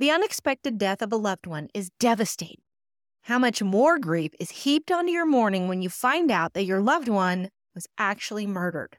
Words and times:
The 0.00 0.10
unexpected 0.10 0.78
death 0.78 1.02
of 1.02 1.12
a 1.12 1.16
loved 1.16 1.46
one 1.46 1.68
is 1.74 1.90
devastating. 2.00 2.62
How 3.24 3.38
much 3.38 3.62
more 3.62 3.98
grief 3.98 4.32
is 4.40 4.50
heaped 4.50 4.90
onto 4.90 5.12
your 5.12 5.26
mourning 5.26 5.68
when 5.68 5.82
you 5.82 5.90
find 5.90 6.30
out 6.30 6.54
that 6.54 6.64
your 6.64 6.80
loved 6.80 7.08
one 7.08 7.50
was 7.74 7.86
actually 7.98 8.46
murdered? 8.46 8.96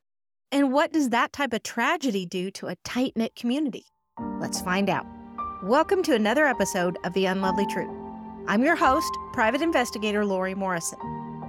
And 0.52 0.72
what 0.72 0.94
does 0.94 1.10
that 1.10 1.34
type 1.34 1.54
of 1.54 1.64
tragedy 1.64 2.28
do 2.28 2.52
to 2.52 2.68
a 2.68 2.76
tight 2.86 3.14
knit 3.16 3.36
community? 3.36 3.86
Let's 4.40 4.62
find 4.62 4.92
out. 4.92 5.08
Welcome 5.64 6.04
to 6.04 6.14
another 6.14 6.46
episode 6.46 6.99
of 7.04 7.13
The 7.13 7.26
Unlovely 7.26 7.65
Truth. 7.65 7.97
I'm 8.47 8.63
your 8.63 8.76
host, 8.76 9.12
private 9.33 9.63
investigator 9.63 10.24
Lori 10.24 10.54
Morrison. 10.54 10.99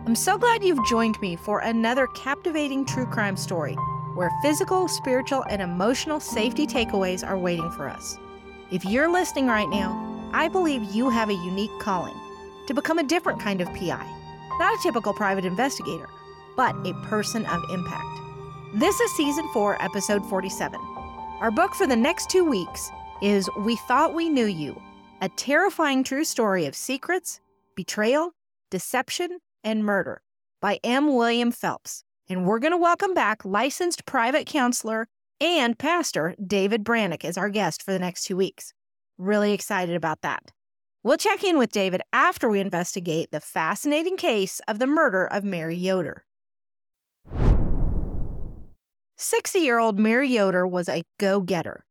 I'm 0.07 0.15
so 0.15 0.39
glad 0.39 0.65
you've 0.65 0.89
joined 0.89 1.21
me 1.21 1.37
for 1.37 1.59
another 1.59 2.07
captivating 2.15 2.87
true 2.87 3.05
crime 3.05 3.37
story 3.37 3.75
where 4.15 4.31
physical, 4.41 4.89
spiritual, 4.89 5.45
and 5.51 5.61
emotional 5.61 6.21
safety 6.21 6.67
takeaways 6.67 7.23
are 7.23 7.37
waiting 7.37 7.71
for 7.73 7.87
us. 7.87 8.17
If 8.73 8.87
you're 8.87 9.13
listening 9.13 9.49
right 9.49 9.69
now, 9.69 10.31
I 10.33 10.49
believe 10.49 10.95
you 10.95 11.11
have 11.11 11.29
a 11.29 11.35
unique 11.35 11.79
calling 11.79 12.15
to 12.67 12.73
become 12.73 12.99
a 12.99 13.03
different 13.03 13.39
kind 13.39 13.61
of 13.61 13.69
PI. 13.75 14.03
Not 14.59 14.73
a 14.73 14.83
typical 14.83 15.13
private 15.13 15.45
investigator, 15.45 16.09
but 16.57 16.75
a 16.87 16.95
person 17.05 17.45
of 17.45 17.63
impact. 17.71 18.19
This 18.73 18.99
is 18.99 19.15
season 19.15 19.47
4, 19.53 19.83
episode 19.83 20.25
47. 20.25 20.81
Our 21.43 21.51
book 21.51 21.75
for 21.75 21.87
the 21.87 21.95
next 21.95 22.31
two 22.31 22.47
weeks 22.47 22.91
is 23.21 23.51
We 23.59 23.77
Thought 23.77 24.15
We 24.15 24.31
Knew 24.31 24.47
You, 24.47 24.81
a 25.21 25.29
terrifying 25.29 26.03
true 26.03 26.25
story 26.25 26.65
of 26.65 26.75
secrets, 26.75 27.43
betrayal, 27.77 28.33
deception, 28.71 29.41
and 29.63 29.85
murder 29.85 30.23
by 30.63 30.81
M. 30.83 31.15
William 31.15 31.53
Phelps. 31.53 32.05
And 32.27 32.47
we're 32.47 32.59
going 32.59 32.73
to 32.73 32.79
welcome 32.79 33.13
back 33.13 33.45
licensed 33.45 34.07
private 34.07 34.47
counselor 34.47 35.09
and 35.43 35.77
pastor 35.77 36.37
David 36.47 36.85
Brannock 36.85 37.25
is 37.25 37.37
our 37.37 37.51
guest 37.51 37.83
for 37.83 37.93
the 37.93 37.99
next 37.99 38.23
two 38.23 38.37
weeks. 38.37 38.73
Really 39.19 39.53
excited 39.53 39.97
about 39.97 40.21
that. 40.23 40.53
We'll 41.03 41.17
check 41.17 41.43
in 41.43 41.59
with 41.59 41.73
David 41.73 42.01
after 42.13 42.49
we 42.49 42.61
investigate 42.61 43.33
the 43.33 43.41
fascinating 43.41 44.17
case 44.17 44.61
of 44.69 44.79
the 44.79 44.87
murder 44.87 45.27
of 45.27 45.43
Mary 45.43 45.75
Yoder. 45.75 46.25
60 49.17 49.59
year 49.59 49.81
old 49.81 49.99
Mary 49.99 50.29
Yoder 50.29 50.65
was 50.65 50.89
a 50.89 51.03
go 51.19 51.41
getter. 51.41 51.85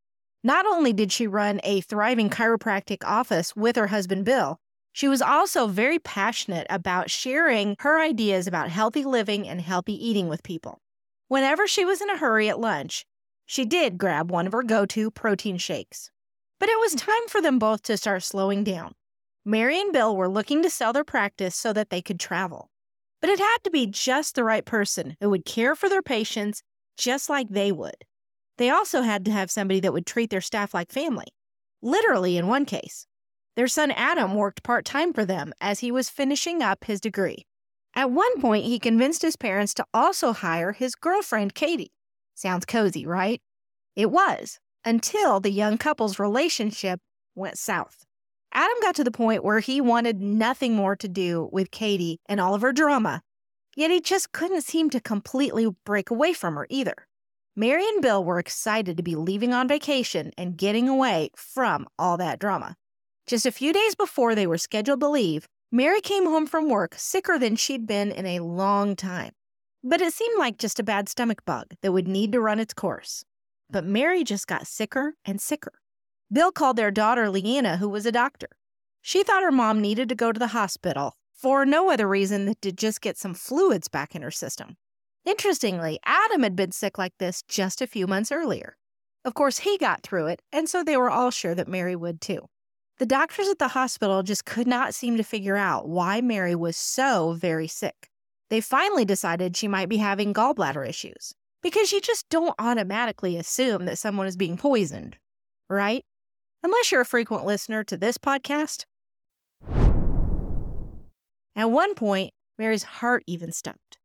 Not 0.46 0.66
only 0.66 0.94
did 0.94 1.12
she 1.12 1.28
run 1.28 1.60
a 1.66 1.82
thriving 1.82 2.30
chiropractic 2.30 3.04
office 3.04 3.54
with 3.54 3.76
her 3.76 3.88
husband 3.88 4.24
Bill, 4.24 4.60
she 4.94 5.10
was 5.10 5.22
also 5.22 5.68
very 5.68 6.00
passionate 6.00 6.68
about 6.70 7.10
sharing 7.10 7.76
her 7.80 8.02
ideas 8.02 8.48
about 8.48 8.70
healthy 8.70 9.04
living 9.04 9.46
and 9.46 9.60
healthy 9.60 9.94
eating 9.94 10.30
with 10.30 10.42
people. 10.42 10.80
Whenever 11.28 11.68
she 11.68 11.84
was 11.84 12.00
in 12.02 12.10
a 12.10 12.18
hurry 12.18 12.48
at 12.48 12.60
lunch, 12.60 13.06
she 13.52 13.66
did 13.66 13.98
grab 13.98 14.32
one 14.32 14.48
of 14.48 14.54
her 14.54 14.64
go 14.64 14.86
to 14.86 15.12
protein 15.12 15.58
shakes. 15.58 16.10
But 16.58 16.70
it 16.70 16.80
was 16.80 16.94
hmm. 16.94 17.00
time 17.00 17.28
for 17.28 17.42
them 17.42 17.60
both 17.60 17.84
to 17.84 17.98
start 17.98 18.24
slowing 18.24 18.64
down. 18.64 18.94
Mary 19.44 19.78
and 19.78 19.92
Bill 19.92 20.16
were 20.16 20.30
looking 20.30 20.64
to 20.64 20.70
sell 20.70 20.94
their 20.94 21.04
practice 21.04 21.54
so 21.54 21.74
that 21.74 21.90
they 21.90 22.02
could 22.02 22.18
travel. 22.18 22.70
But 23.20 23.30
it 23.30 23.40
had 23.40 23.58
to 23.66 23.70
be 23.70 23.88
just 23.88 24.36
the 24.36 24.46
right 24.46 24.64
person 24.64 25.18
who 25.20 25.30
would 25.32 25.44
care 25.44 25.76
for 25.76 25.90
their 25.90 26.02
patients 26.02 26.64
just 26.98 27.30
like 27.30 27.50
they 27.50 27.74
would. 27.74 28.06
They 28.58 28.70
also 28.70 29.02
had 29.02 29.26
to 29.26 29.32
have 29.32 29.52
somebody 29.52 29.82
that 29.82 29.92
would 29.92 30.06
treat 30.06 30.30
their 30.30 30.40
staff 30.40 30.74
like 30.74 30.90
family. 30.90 31.28
Literally, 31.82 32.38
in 32.38 32.48
one 32.48 32.64
case. 32.64 33.06
Their 33.58 33.68
son 33.68 33.92
Adam 33.92 34.34
worked 34.34 34.64
part 34.64 34.86
time 34.86 35.12
for 35.12 35.26
them 35.26 35.52
as 35.60 35.82
he 35.82 35.92
was 35.92 36.10
finishing 36.10 36.62
up 36.62 36.86
his 36.86 37.02
degree. 37.02 37.46
At 37.96 38.12
one 38.12 38.40
point, 38.40 38.64
he 38.64 38.80
convinced 38.80 39.24
his 39.24 39.36
parents 39.36 39.74
to 39.74 39.86
also 39.94 40.32
hire 40.32 40.72
his 40.72 40.96
girlfriend, 40.96 41.54
Katie. 41.54 41.92
Sounds 42.36 42.66
cozy, 42.66 43.06
right? 43.06 43.42
It 43.96 44.12
was, 44.12 44.60
until 44.86 45.40
the 45.40 45.52
young 45.52 45.78
couple's 45.78 46.20
relationship 46.20 47.00
went 47.36 47.58
south. 47.58 48.06
Adam 48.54 48.78
got 48.82 48.96
to 48.96 49.04
the 49.04 49.12
point 49.12 49.44
where 49.44 49.60
he 49.60 49.80
wanted 49.80 50.22
nothing 50.22 50.76
more 50.76 50.96
to 50.96 51.08
do 51.08 51.50
with 51.52 51.72
Katie 51.72 52.20
and 52.28 52.42
all 52.42 52.54
of 52.54 52.62
her 52.62 52.74
drama, 52.74 53.22
yet 53.76 53.92
he 53.92 54.02
just 54.02 54.32
couldn't 54.32 54.64
seem 54.64 54.90
to 54.90 55.00
completely 55.00 55.68
break 55.86 56.10
away 56.10 56.34
from 56.34 56.56
her 56.56 56.68
either. 56.70 57.08
Mary 57.56 57.88
and 57.88 58.02
Bill 58.02 58.24
were 58.24 58.40
excited 58.40 58.98
to 58.98 59.04
be 59.04 59.16
leaving 59.16 59.54
on 59.54 59.68
vacation 59.68 60.32
and 60.38 60.58
getting 60.58 60.90
away 60.90 61.30
from 61.36 61.88
all 62.00 62.18
that 62.18 62.40
drama. 62.40 62.76
Just 63.28 63.46
a 63.46 63.52
few 63.52 63.72
days 63.72 63.96
before 63.96 64.36
they 64.36 64.48
were 64.48 64.58
scheduled 64.58 65.00
to 65.02 65.08
leave, 65.08 65.48
Mary 65.72 66.02
came 66.02 66.26
home 66.26 66.48
from 66.48 66.70
work 66.70 66.96
sicker 66.98 67.40
than 67.40 67.56
she'd 67.56 67.88
been 67.88 68.12
in 68.12 68.26
a 68.26 68.40
long 68.40 68.96
time. 68.96 69.32
But 69.84 70.02
it 70.02 70.14
seemed 70.14 70.38
like 70.38 70.58
just 70.58 70.80
a 70.80 70.84
bad 70.84 71.10
stomach 71.10 71.44
bug 71.46 71.68
that 71.82 71.92
would 71.92 72.08
need 72.08 72.32
to 72.34 72.42
run 72.42 72.60
its 72.60 72.74
course. 72.74 73.26
But 73.70 73.86
Mary 73.86 74.24
just 74.24 74.48
got 74.48 74.68
sicker 74.68 75.16
and 75.26 75.42
sicker. 75.42 75.74
Bill 76.32 76.52
called 76.52 76.78
their 76.78 76.92
daughter 76.92 77.30
Leanna, 77.30 77.78
who 77.78 77.90
was 77.90 78.06
a 78.06 78.12
doctor. 78.12 78.50
She 79.02 79.24
thought 79.24 79.44
her 79.44 79.52
mom 79.52 79.82
needed 79.82 80.08
to 80.10 80.16
go 80.16 80.32
to 80.32 80.40
the 80.40 80.48
hospital 80.48 81.16
for 81.34 81.66
no 81.66 81.90
other 81.90 82.08
reason 82.08 82.46
than 82.46 82.56
to 82.62 82.72
just 82.72 83.02
get 83.02 83.18
some 83.18 83.34
fluids 83.34 83.88
back 83.88 84.14
in 84.14 84.22
her 84.22 84.30
system. 84.30 84.78
Interestingly, 85.26 86.00
Adam 86.06 86.44
had 86.44 86.56
been 86.56 86.72
sick 86.72 87.00
like 87.00 87.18
this 87.18 87.42
just 87.48 87.82
a 87.82 87.88
few 87.88 88.06
months 88.06 88.32
earlier. 88.32 88.78
Of 89.26 89.34
course, 89.34 89.60
he 89.60 89.78
got 89.80 90.04
through 90.04 90.28
it, 90.28 90.42
and 90.52 90.70
so 90.70 90.84
they 90.84 90.98
were 90.98 91.10
all 91.10 91.32
sure 91.32 91.56
that 91.56 91.68
Mary 91.68 91.96
would 91.96 92.22
too. 92.22 92.48
The 93.00 93.06
doctors 93.08 93.48
at 93.48 93.58
the 93.58 93.70
hospital 93.70 94.22
just 94.22 94.46
could 94.46 94.68
not 94.68 94.94
seem 94.94 95.18
to 95.18 95.24
figure 95.24 95.58
out 95.58 95.90
why 95.90 96.22
Mary 96.22 96.54
was 96.54 96.78
so 96.78 97.34
very 97.34 97.68
sick. 97.68 98.11
They 98.52 98.60
finally 98.60 99.06
decided 99.06 99.56
she 99.56 99.70
might 99.70 99.88
be 99.88 99.96
having 99.96 100.34
gallbladder 100.34 100.86
issues 100.88 101.34
because 101.64 101.94
you 101.94 102.02
just 102.02 102.28
don't 102.28 102.54
automatically 102.60 103.38
assume 103.38 103.86
that 103.86 103.98
someone 103.98 104.28
is 104.28 104.36
being 104.36 104.58
poisoned, 104.58 105.16
right? 105.70 106.04
Unless 106.62 106.92
you're 106.92 107.00
a 107.00 107.06
frequent 107.06 107.46
listener 107.46 107.86
to 107.86 107.96
this 107.96 108.18
podcast. 108.18 108.84
At 111.56 111.72
one 111.72 111.96
point, 111.96 112.34
Mary's 112.58 112.84
heart 112.84 113.24
even 113.26 113.54
stopped. 113.54 113.98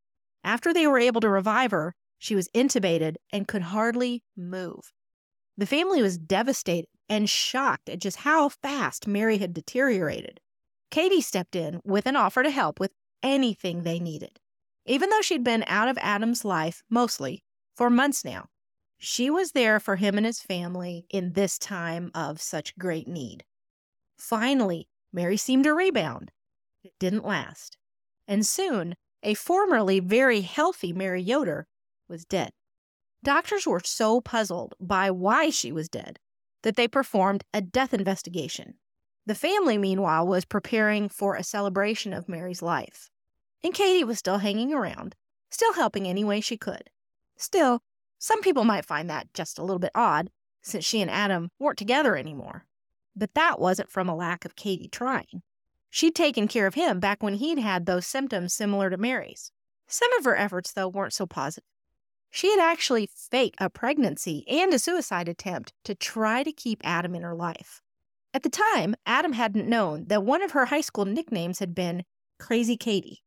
After 0.45 0.73
they 0.73 0.87
were 0.87 1.01
able 1.01 1.21
to 1.23 1.29
revive 1.29 1.73
her, 1.73 1.97
she 2.17 2.37
was 2.37 2.49
intubated 2.55 3.17
and 3.33 3.49
could 3.49 3.63
hardly 3.63 4.23
move. 4.37 4.93
The 5.59 5.67
family 5.67 6.03
was 6.03 6.19
devastated 6.19 6.87
and 7.09 7.29
shocked 7.29 7.89
at 7.89 7.99
just 7.99 8.19
how 8.19 8.51
fast 8.51 9.09
Mary 9.09 9.39
had 9.39 9.53
deteriorated. 9.53 10.39
Katie 10.93 11.21
stepped 11.21 11.57
in 11.57 11.81
with 11.85 12.07
an 12.07 12.15
offer 12.15 12.45
to 12.45 12.51
help 12.51 12.79
with 12.79 12.93
anything 13.23 13.83
they 13.83 13.99
needed. 13.99 14.39
Even 14.85 15.11
though 15.11 15.21
she'd 15.21 15.45
been 15.45 15.65
out 15.67 15.89
of 15.89 15.99
Adam's 16.01 16.45
life, 16.45 16.83
mostly, 16.89 17.43
for 17.75 17.91
months 17.91 18.25
now, 18.25 18.47
she 18.99 19.29
was 19.29 19.53
there 19.53 19.79
for 19.79 19.97
him 19.97 20.17
and 20.17 20.25
his 20.25 20.41
family 20.41 21.07
in 21.11 21.33
this 21.33 21.59
time 21.59 22.11
of 22.15 22.41
such 22.41 22.79
great 22.79 23.07
need. 23.07 23.45
Finally, 24.17 24.89
Mary 25.13 25.37
seemed 25.37 25.65
to 25.65 25.75
rebound. 25.75 26.31
It 26.83 26.93
didn't 26.99 27.25
last. 27.25 27.77
And 28.29 28.47
soon, 28.47 28.95
a 29.23 29.35
formerly 29.35 30.01
very 30.01 30.41
healthy 30.43 30.93
Mary 30.93 31.21
Yoder 31.21 31.67
was 32.09 32.25
dead. 32.25 32.51
Doctors 33.23 33.67
were 33.67 33.83
so 33.85 34.21
puzzled 34.21 34.75
by 34.81 35.11
why 35.11 35.51
she 35.51 35.73
was 35.73 35.89
dead 35.89 36.19
that 36.63 36.77
they 36.77 36.89
performed 36.89 37.45
a 37.53 37.61
death 37.61 37.93
investigation. 37.93 38.75
The 39.27 39.35
family, 39.35 39.77
meanwhile, 39.77 40.25
was 40.27 40.45
preparing 40.45 41.09
for 41.09 41.35
a 41.35 41.43
celebration 41.43 42.13
of 42.13 42.29
Mary's 42.29 42.63
life. 42.63 43.11
And 43.63 43.75
Katie 43.75 44.05
was 44.05 44.21
still 44.21 44.39
hanging 44.39 44.73
around, 44.73 45.17
still 45.51 45.73
helping 45.73 46.07
any 46.07 46.23
way 46.23 46.41
she 46.41 46.57
could. 46.57 46.91
Still, 47.37 47.83
some 48.19 48.41
people 48.41 48.65
might 48.65 48.85
find 48.85 49.11
that 49.11 49.35
just 49.35 49.59
a 49.59 49.63
little 49.63 49.81
bit 49.81 49.91
odd, 49.95 50.31
since 50.63 50.85
she 50.85 51.01
and 51.01 51.11
Adam 51.11 51.51
weren't 51.59 51.79
together 51.79 52.17
anymore. 52.17 52.67
But 53.17 53.35
that 53.35 53.59
wasn't 53.59 53.91
from 53.91 54.09
a 54.09 54.15
lack 54.15 54.45
of 54.45 54.55
Katie 54.55 54.89
trying. 54.89 55.43
She'd 55.91 56.15
taken 56.15 56.47
care 56.47 56.67
of 56.67 56.75
him 56.75 57.01
back 57.01 57.23
when 57.23 57.35
he'd 57.35 57.59
had 57.59 57.87
those 57.87 58.07
symptoms 58.07 58.55
similar 58.55 58.91
to 58.91 58.97
Mary's. 58.97 59.51
Some 59.89 60.13
of 60.15 60.25
her 60.25 60.37
efforts, 60.37 60.73
though, 60.73 60.89
weren't 60.89 61.13
so 61.13 61.27
positive. 61.27 61.69
She 62.31 62.51
had 62.51 62.61
actually 62.61 63.09
faked 63.13 63.57
a 63.61 63.71
pregnancy 63.71 64.45
and 64.49 64.73
a 64.75 64.79
suicide 64.79 65.29
attempt 65.29 65.73
to 65.85 65.95
try 65.95 66.43
to 66.43 66.53
keep 66.53 66.81
Adam 66.85 67.15
in 67.15 67.23
her 67.23 67.35
life. 67.35 67.83
At 68.37 68.43
the 68.43 68.51
time, 68.51 68.95
Adam 69.07 69.33
hadn't 69.33 69.67
known 69.67 70.09
that 70.09 70.23
one 70.23 70.43
of 70.43 70.51
her 70.51 70.67
high 70.67 70.83
school 70.83 71.07
nicknames 71.07 71.59
had 71.59 71.75
been 71.75 72.05
Crazy 72.39 72.77
Katie. 72.77 73.23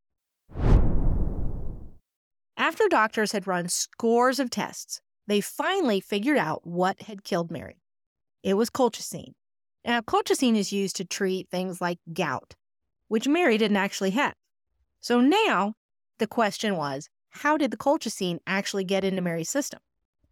After 2.55 2.87
doctors 2.87 3.31
had 3.31 3.47
run 3.47 3.69
scores 3.69 4.39
of 4.39 4.51
tests, 4.51 5.01
they 5.25 5.41
finally 5.41 5.99
figured 5.99 6.37
out 6.37 6.61
what 6.63 7.01
had 7.01 7.23
killed 7.23 7.49
Mary. 7.49 7.81
It 8.43 8.53
was 8.53 8.69
colchicine. 8.69 9.33
Now, 9.83 10.01
colchicine 10.01 10.55
is 10.55 10.71
used 10.71 10.95
to 10.97 11.05
treat 11.05 11.49
things 11.49 11.81
like 11.81 11.97
gout, 12.13 12.53
which 13.07 13.27
Mary 13.27 13.57
didn't 13.57 13.77
actually 13.77 14.11
have. 14.11 14.35
So 14.99 15.21
now 15.21 15.73
the 16.19 16.27
question 16.27 16.77
was 16.77 17.09
how 17.31 17.57
did 17.57 17.71
the 17.71 17.77
colchicine 17.77 18.37
actually 18.45 18.83
get 18.83 19.03
into 19.03 19.23
Mary's 19.23 19.49
system? 19.49 19.79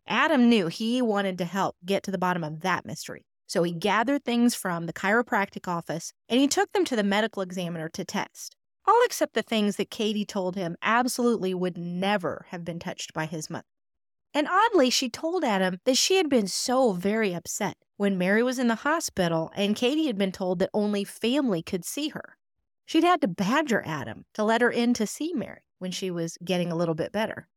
Adam 0.06 0.50
knew 0.50 0.68
he 0.68 1.02
wanted 1.02 1.40
to 1.40 1.46
help 1.46 1.78
get 1.84 2.04
to 2.04 2.12
the 2.12 2.20
bottom 2.20 2.44
of 2.44 2.60
that 2.60 2.86
mystery. 2.86 3.27
So 3.48 3.64
he 3.64 3.72
gathered 3.72 4.24
things 4.24 4.54
from 4.54 4.86
the 4.86 4.94
chiropractic 4.94 5.68
office 5.68 6.14
and 6.28 6.40
he 6.40 6.48
took 6.48 6.72
them 6.74 6.86
to 6.86 6.96
the 6.96 7.04
medical 7.04 7.42
examiner 7.42 7.90
to 7.90 8.04
test, 8.04 8.58
all 8.86 9.02
except 9.06 9.34
the 9.34 9.42
things 9.42 9.78
that 9.78 9.90
Katie 9.90 10.26
told 10.26 10.56
him 10.56 10.76
absolutely 10.82 11.54
would 11.54 11.78
never 11.78 12.46
have 12.50 12.66
been 12.66 12.78
touched 12.78 13.14
by 13.14 13.26
his 13.26 13.50
mother. 13.50 13.66
And 14.34 14.48
oddly, 14.48 14.90
she 14.90 15.10
told 15.10 15.44
Adam 15.44 15.80
that 15.86 15.98
she 15.98 16.18
had 16.18 16.30
been 16.30 16.48
so 16.48 16.92
very 16.92 17.34
upset 17.34 17.78
when 17.96 18.18
Mary 18.18 18.44
was 18.44 18.60
in 18.60 18.68
the 18.68 18.76
hospital 18.76 19.52
and 19.56 19.76
Katie 19.76 20.08
had 20.08 20.18
been 20.18 20.34
told 20.34 20.60
that 20.60 20.70
only 20.74 21.04
family 21.06 21.64
could 21.64 21.86
see 21.86 22.10
her. 22.10 22.38
She'd 22.86 23.04
had 23.04 23.22
to 23.22 23.28
badger 23.28 23.82
Adam 23.86 24.26
to 24.34 24.44
let 24.44 24.62
her 24.62 24.70
in 24.70 24.94
to 24.96 25.08
see 25.08 25.34
Mary 25.34 25.62
when 25.80 25.92
she 25.92 26.12
was 26.12 26.38
getting 26.44 26.72
a 26.72 26.76
little 26.76 26.96
bit 26.96 27.12
better. 27.12 27.48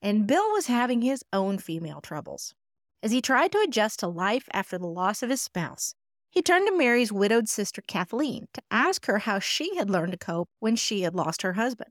And 0.00 0.26
Bill 0.26 0.52
was 0.52 0.66
having 0.66 1.02
his 1.02 1.24
own 1.32 1.58
female 1.58 2.00
troubles. 2.00 2.54
As 3.00 3.12
he 3.12 3.22
tried 3.22 3.52
to 3.52 3.60
adjust 3.60 4.00
to 4.00 4.08
life 4.08 4.48
after 4.52 4.76
the 4.76 4.86
loss 4.86 5.22
of 5.22 5.30
his 5.30 5.40
spouse, 5.40 5.94
he 6.30 6.42
turned 6.42 6.66
to 6.66 6.76
Mary's 6.76 7.12
widowed 7.12 7.48
sister 7.48 7.80
Kathleen 7.86 8.46
to 8.54 8.62
ask 8.70 9.06
her 9.06 9.18
how 9.18 9.38
she 9.38 9.76
had 9.76 9.88
learned 9.88 10.12
to 10.12 10.18
cope 10.18 10.48
when 10.58 10.74
she 10.74 11.02
had 11.02 11.14
lost 11.14 11.42
her 11.42 11.52
husband. 11.52 11.90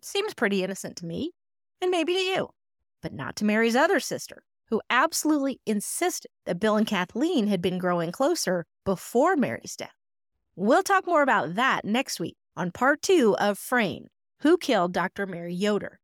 Seems 0.00 0.34
pretty 0.34 0.64
innocent 0.64 0.96
to 0.96 1.06
me, 1.06 1.32
and 1.80 1.90
maybe 1.90 2.14
to 2.14 2.20
you, 2.20 2.48
but 3.02 3.12
not 3.12 3.36
to 3.36 3.44
Mary's 3.44 3.76
other 3.76 4.00
sister, 4.00 4.44
who 4.70 4.80
absolutely 4.88 5.60
insisted 5.66 6.30
that 6.46 6.58
Bill 6.58 6.76
and 6.76 6.86
Kathleen 6.86 7.48
had 7.48 7.60
been 7.60 7.78
growing 7.78 8.10
closer 8.10 8.64
before 8.84 9.36
Mary's 9.36 9.76
death. 9.76 9.94
We'll 10.56 10.82
talk 10.82 11.06
more 11.06 11.22
about 11.22 11.54
that 11.56 11.84
next 11.84 12.18
week 12.18 12.36
on 12.56 12.70
part 12.70 13.02
two 13.02 13.36
of 13.38 13.58
Framed 13.58 14.08
Who 14.40 14.56
Killed 14.56 14.94
Dr. 14.94 15.26
Mary 15.26 15.54
Yoder? 15.54 16.00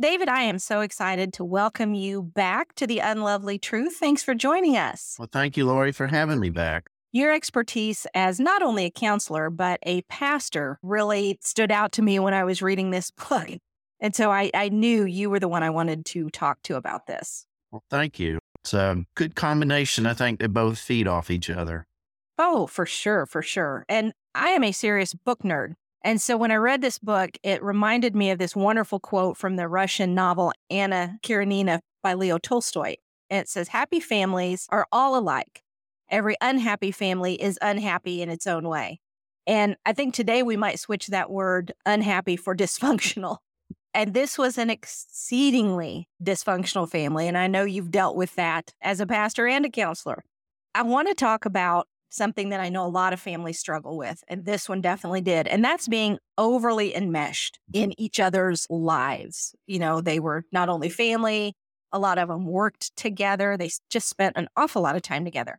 David, 0.00 0.28
I 0.28 0.42
am 0.42 0.58
so 0.58 0.80
excited 0.80 1.32
to 1.34 1.44
welcome 1.44 1.94
you 1.94 2.20
back 2.20 2.74
to 2.74 2.86
the 2.86 2.98
Unlovely 2.98 3.60
Truth. 3.60 3.94
Thanks 3.94 4.24
for 4.24 4.34
joining 4.34 4.76
us. 4.76 5.14
Well, 5.20 5.28
thank 5.30 5.56
you, 5.56 5.66
Lori, 5.66 5.92
for 5.92 6.08
having 6.08 6.40
me 6.40 6.50
back. 6.50 6.88
Your 7.12 7.32
expertise 7.32 8.04
as 8.12 8.40
not 8.40 8.60
only 8.60 8.86
a 8.86 8.90
counselor, 8.90 9.50
but 9.50 9.78
a 9.84 10.02
pastor 10.02 10.80
really 10.82 11.38
stood 11.40 11.70
out 11.70 11.92
to 11.92 12.02
me 12.02 12.18
when 12.18 12.34
I 12.34 12.42
was 12.42 12.60
reading 12.60 12.90
this 12.90 13.12
book. 13.28 13.48
And 14.00 14.16
so 14.16 14.32
I, 14.32 14.50
I 14.52 14.68
knew 14.68 15.04
you 15.04 15.30
were 15.30 15.38
the 15.38 15.46
one 15.46 15.62
I 15.62 15.70
wanted 15.70 16.04
to 16.06 16.28
talk 16.28 16.60
to 16.64 16.74
about 16.74 17.06
this. 17.06 17.46
Well, 17.70 17.84
thank 17.88 18.18
you. 18.18 18.40
It's 18.64 18.74
a 18.74 19.04
good 19.14 19.36
combination. 19.36 20.06
I 20.06 20.14
think 20.14 20.40
they 20.40 20.48
both 20.48 20.76
feed 20.76 21.06
off 21.06 21.30
each 21.30 21.48
other. 21.48 21.86
Oh, 22.36 22.66
for 22.66 22.84
sure, 22.84 23.26
for 23.26 23.42
sure. 23.42 23.84
And 23.88 24.12
I 24.34 24.48
am 24.48 24.64
a 24.64 24.72
serious 24.72 25.14
book 25.14 25.44
nerd. 25.44 25.74
And 26.04 26.20
so 26.20 26.36
when 26.36 26.50
I 26.50 26.56
read 26.56 26.82
this 26.82 26.98
book, 26.98 27.30
it 27.42 27.62
reminded 27.62 28.14
me 28.14 28.30
of 28.30 28.38
this 28.38 28.54
wonderful 28.54 29.00
quote 29.00 29.38
from 29.38 29.56
the 29.56 29.66
Russian 29.66 30.14
novel 30.14 30.52
Anna 30.68 31.18
Karenina 31.22 31.80
by 32.02 32.12
Leo 32.12 32.36
Tolstoy. 32.36 32.96
And 33.30 33.40
it 33.40 33.48
says, 33.48 33.68
Happy 33.68 34.00
families 34.00 34.66
are 34.68 34.86
all 34.92 35.16
alike. 35.16 35.62
Every 36.10 36.36
unhappy 36.42 36.90
family 36.90 37.40
is 37.40 37.58
unhappy 37.62 38.20
in 38.20 38.28
its 38.28 38.46
own 38.46 38.68
way. 38.68 39.00
And 39.46 39.76
I 39.86 39.94
think 39.94 40.14
today 40.14 40.42
we 40.42 40.58
might 40.58 40.78
switch 40.78 41.06
that 41.06 41.30
word 41.30 41.72
unhappy 41.86 42.36
for 42.36 42.54
dysfunctional. 42.56 43.38
And 43.94 44.12
this 44.12 44.36
was 44.36 44.58
an 44.58 44.68
exceedingly 44.68 46.08
dysfunctional 46.22 46.90
family. 46.90 47.28
And 47.28 47.38
I 47.38 47.46
know 47.46 47.64
you've 47.64 47.90
dealt 47.92 48.16
with 48.16 48.34
that 48.34 48.74
as 48.82 49.00
a 49.00 49.06
pastor 49.06 49.46
and 49.46 49.64
a 49.64 49.70
counselor. 49.70 50.22
I 50.74 50.82
want 50.82 51.08
to 51.08 51.14
talk 51.14 51.46
about 51.46 51.86
something 52.14 52.50
that 52.50 52.60
I 52.60 52.68
know 52.68 52.86
a 52.86 52.88
lot 52.88 53.12
of 53.12 53.20
families 53.20 53.58
struggle 53.58 53.96
with, 53.96 54.22
and 54.28 54.44
this 54.44 54.68
one 54.68 54.80
definitely 54.80 55.20
did. 55.20 55.46
And 55.48 55.64
that's 55.64 55.88
being 55.88 56.18
overly 56.38 56.94
enmeshed 56.94 57.58
in 57.72 57.98
each 58.00 58.20
other's 58.20 58.66
lives. 58.70 59.54
You 59.66 59.78
know, 59.78 60.00
they 60.00 60.20
were 60.20 60.44
not 60.52 60.68
only 60.68 60.88
family, 60.88 61.54
a 61.92 61.98
lot 61.98 62.18
of 62.18 62.28
them 62.28 62.46
worked 62.46 62.94
together, 62.96 63.56
they 63.56 63.70
just 63.90 64.08
spent 64.08 64.36
an 64.36 64.48
awful 64.56 64.82
lot 64.82 64.96
of 64.96 65.02
time 65.02 65.24
together. 65.24 65.58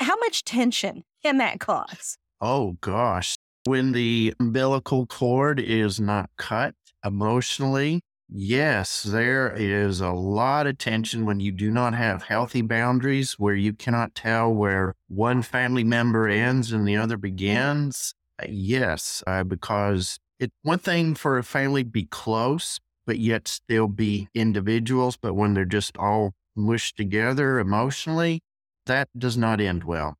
How 0.00 0.16
much 0.16 0.44
tension 0.44 1.04
can 1.22 1.38
that 1.38 1.60
cause? 1.60 2.16
Oh, 2.40 2.76
gosh. 2.80 3.36
When 3.64 3.92
the 3.92 4.34
umbilical 4.40 5.06
cord 5.06 5.60
is 5.60 6.00
not 6.00 6.30
cut 6.38 6.74
emotionally, 7.04 8.00
Yes, 8.32 9.02
there 9.02 9.52
is 9.56 10.00
a 10.00 10.12
lot 10.12 10.68
of 10.68 10.78
tension 10.78 11.26
when 11.26 11.40
you 11.40 11.50
do 11.50 11.68
not 11.68 11.94
have 11.94 12.22
healthy 12.22 12.62
boundaries 12.62 13.32
where 13.40 13.56
you 13.56 13.72
cannot 13.72 14.14
tell 14.14 14.54
where 14.54 14.94
one 15.08 15.42
family 15.42 15.82
member 15.82 16.28
ends 16.28 16.70
and 16.70 16.86
the 16.86 16.96
other 16.96 17.16
begins. 17.16 18.14
Uh, 18.40 18.46
yes, 18.48 19.24
uh, 19.26 19.42
because 19.42 20.20
it's 20.38 20.54
one 20.62 20.78
thing 20.78 21.16
for 21.16 21.38
a 21.38 21.42
family 21.42 21.82
to 21.82 21.90
be 21.90 22.04
close, 22.04 22.78
but 23.04 23.18
yet 23.18 23.48
still 23.48 23.88
be 23.88 24.28
individuals. 24.32 25.16
But 25.16 25.34
when 25.34 25.54
they're 25.54 25.64
just 25.64 25.96
all 25.96 26.32
mushed 26.54 26.96
together 26.96 27.58
emotionally, 27.58 28.42
that 28.86 29.08
does 29.18 29.36
not 29.36 29.60
end 29.60 29.82
well. 29.82 30.16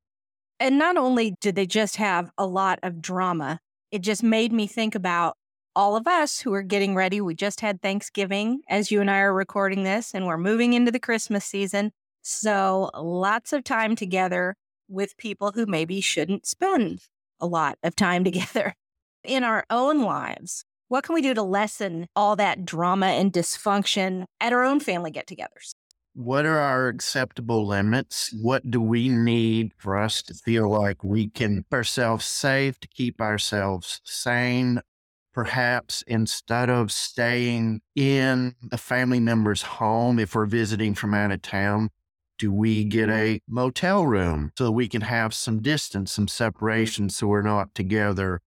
And 0.59 0.79
not 0.79 0.97
only 0.97 1.37
did 1.41 1.55
they 1.55 1.67
just 1.67 1.97
have 1.97 2.33
a 2.37 2.45
lot 2.45 2.81
of 2.83 3.01
drama, 3.01 3.61
it 3.93 4.01
just 4.03 4.25
made 4.25 4.53
me 4.53 4.67
think 4.67 4.97
about 4.97 5.37
all 5.75 5.97
of 5.97 6.07
us 6.07 6.41
who 6.41 6.53
are 6.53 6.63
getting 6.63 6.95
ready. 6.95 7.21
We 7.21 7.35
just 7.35 7.61
had 7.61 7.81
Thanksgiving 7.81 8.61
as 8.69 8.91
you 8.91 9.01
and 9.01 9.11
I 9.11 9.21
are 9.21 9.35
recording 9.35 9.85
this, 9.85 10.15
and 10.15 10.27
we're 10.27 10.37
moving 10.37 10.73
into 10.73 10.91
the 10.91 10.99
Christmas 10.99 11.45
season. 11.45 11.93
So, 12.23 12.91
lots 12.95 13.53
of 13.53 13.65
time 13.65 13.97
together 13.97 14.57
with 14.89 15.17
people 15.17 15.53
who 15.53 15.67
maybe 15.67 16.01
shouldn't 16.01 16.47
spend 16.47 17.03
a 17.41 17.47
lot 17.47 17.79
of 17.83 17.97
time 17.97 18.25
together 18.31 18.75
in 19.25 19.45
our 19.45 19.65
own 19.71 20.03
lives. 20.03 20.65
What 20.89 21.05
can 21.05 21.15
we 21.15 21.23
do 21.23 21.35
to 21.35 21.43
lessen 21.43 22.09
all 22.17 22.35
that 22.37 22.65
drama 22.65 23.07
and 23.07 23.33
dysfunction 23.33 24.25
at 24.41 24.53
our 24.53 24.65
own 24.65 24.81
family 24.81 25.13
get 25.13 25.29
togethers? 25.29 25.73
What 26.15 26.45
are 26.45 26.59
our 26.59 26.89
acceptable 26.89 27.65
limits? 27.65 28.35
What 28.43 28.69
do 28.69 28.81
we 28.81 29.09
need 29.09 29.71
for 29.79 29.97
us 29.97 30.23
to 30.23 30.35
feel 30.35 30.69
like 30.69 31.05
we 31.05 31.29
can 31.29 31.59
keep 31.59 31.73
ourselves 31.73 32.25
safe, 32.25 32.81
to 32.81 32.89
keep 32.89 33.21
ourselves 33.21 34.01
sane, 34.03 34.81
perhaps 35.33 36.03
instead 36.07 36.69
of 36.69 36.91
staying 36.91 37.81
in 37.95 38.55
a 38.73 38.79
family 38.79 39.21
member's 39.21 39.63
home 39.63 40.19
if 40.19 40.35
we're 40.35 40.47
visiting 40.47 40.95
from 40.95 41.15
out 41.15 41.31
of 41.31 41.43
town, 41.43 41.91
do 42.39 42.53
we 42.53 42.85
get 42.85 43.09
mm-hmm. 43.09 43.35
a 43.35 43.41
motel 43.49 44.07
room 44.07 44.53
so 44.57 44.71
we 44.71 44.89
can 44.89 45.03
have 45.03 45.35
some 45.35 45.61
distance, 45.61 46.13
some 46.13 46.29
separation 46.29 47.11
so 47.11 47.27
we're 47.27 47.43
not 47.43 47.75
together? 47.75 48.41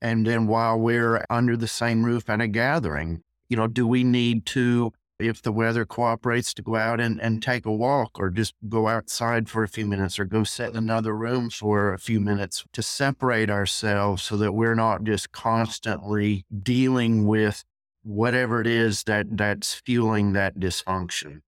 And 0.00 0.26
then 0.26 0.46
while 0.46 0.78
we're 0.78 1.24
under 1.28 1.56
the 1.56 1.66
same 1.66 2.04
roof 2.04 2.30
at 2.30 2.40
a 2.40 2.46
gathering, 2.46 3.22
you 3.48 3.56
know, 3.56 3.66
do 3.66 3.86
we 3.86 4.04
need 4.04 4.46
to 4.46 4.92
if 5.18 5.42
the 5.42 5.52
weather 5.52 5.84
cooperates 5.84 6.54
to 6.54 6.62
go 6.62 6.76
out 6.76 7.00
and, 7.00 7.20
and 7.20 7.42
take 7.42 7.66
a 7.66 7.72
walk 7.72 8.12
or 8.18 8.30
just 8.30 8.54
go 8.68 8.86
outside 8.86 9.48
for 9.48 9.62
a 9.62 9.68
few 9.68 9.84
minutes 9.84 10.18
or 10.18 10.24
go 10.24 10.44
sit 10.44 10.70
in 10.70 10.76
another 10.76 11.16
room 11.16 11.50
for 11.50 11.92
a 11.92 11.98
few 11.98 12.20
minutes 12.20 12.64
to 12.72 12.82
separate 12.82 13.50
ourselves 13.50 14.22
so 14.22 14.36
that 14.36 14.52
we're 14.52 14.76
not 14.76 15.02
just 15.02 15.32
constantly 15.32 16.44
dealing 16.62 17.26
with 17.26 17.64
whatever 18.02 18.60
it 18.60 18.66
is 18.66 19.02
that 19.04 19.26
that's 19.36 19.74
fueling 19.74 20.32
that 20.34 20.58
dysfunction. 20.58 21.40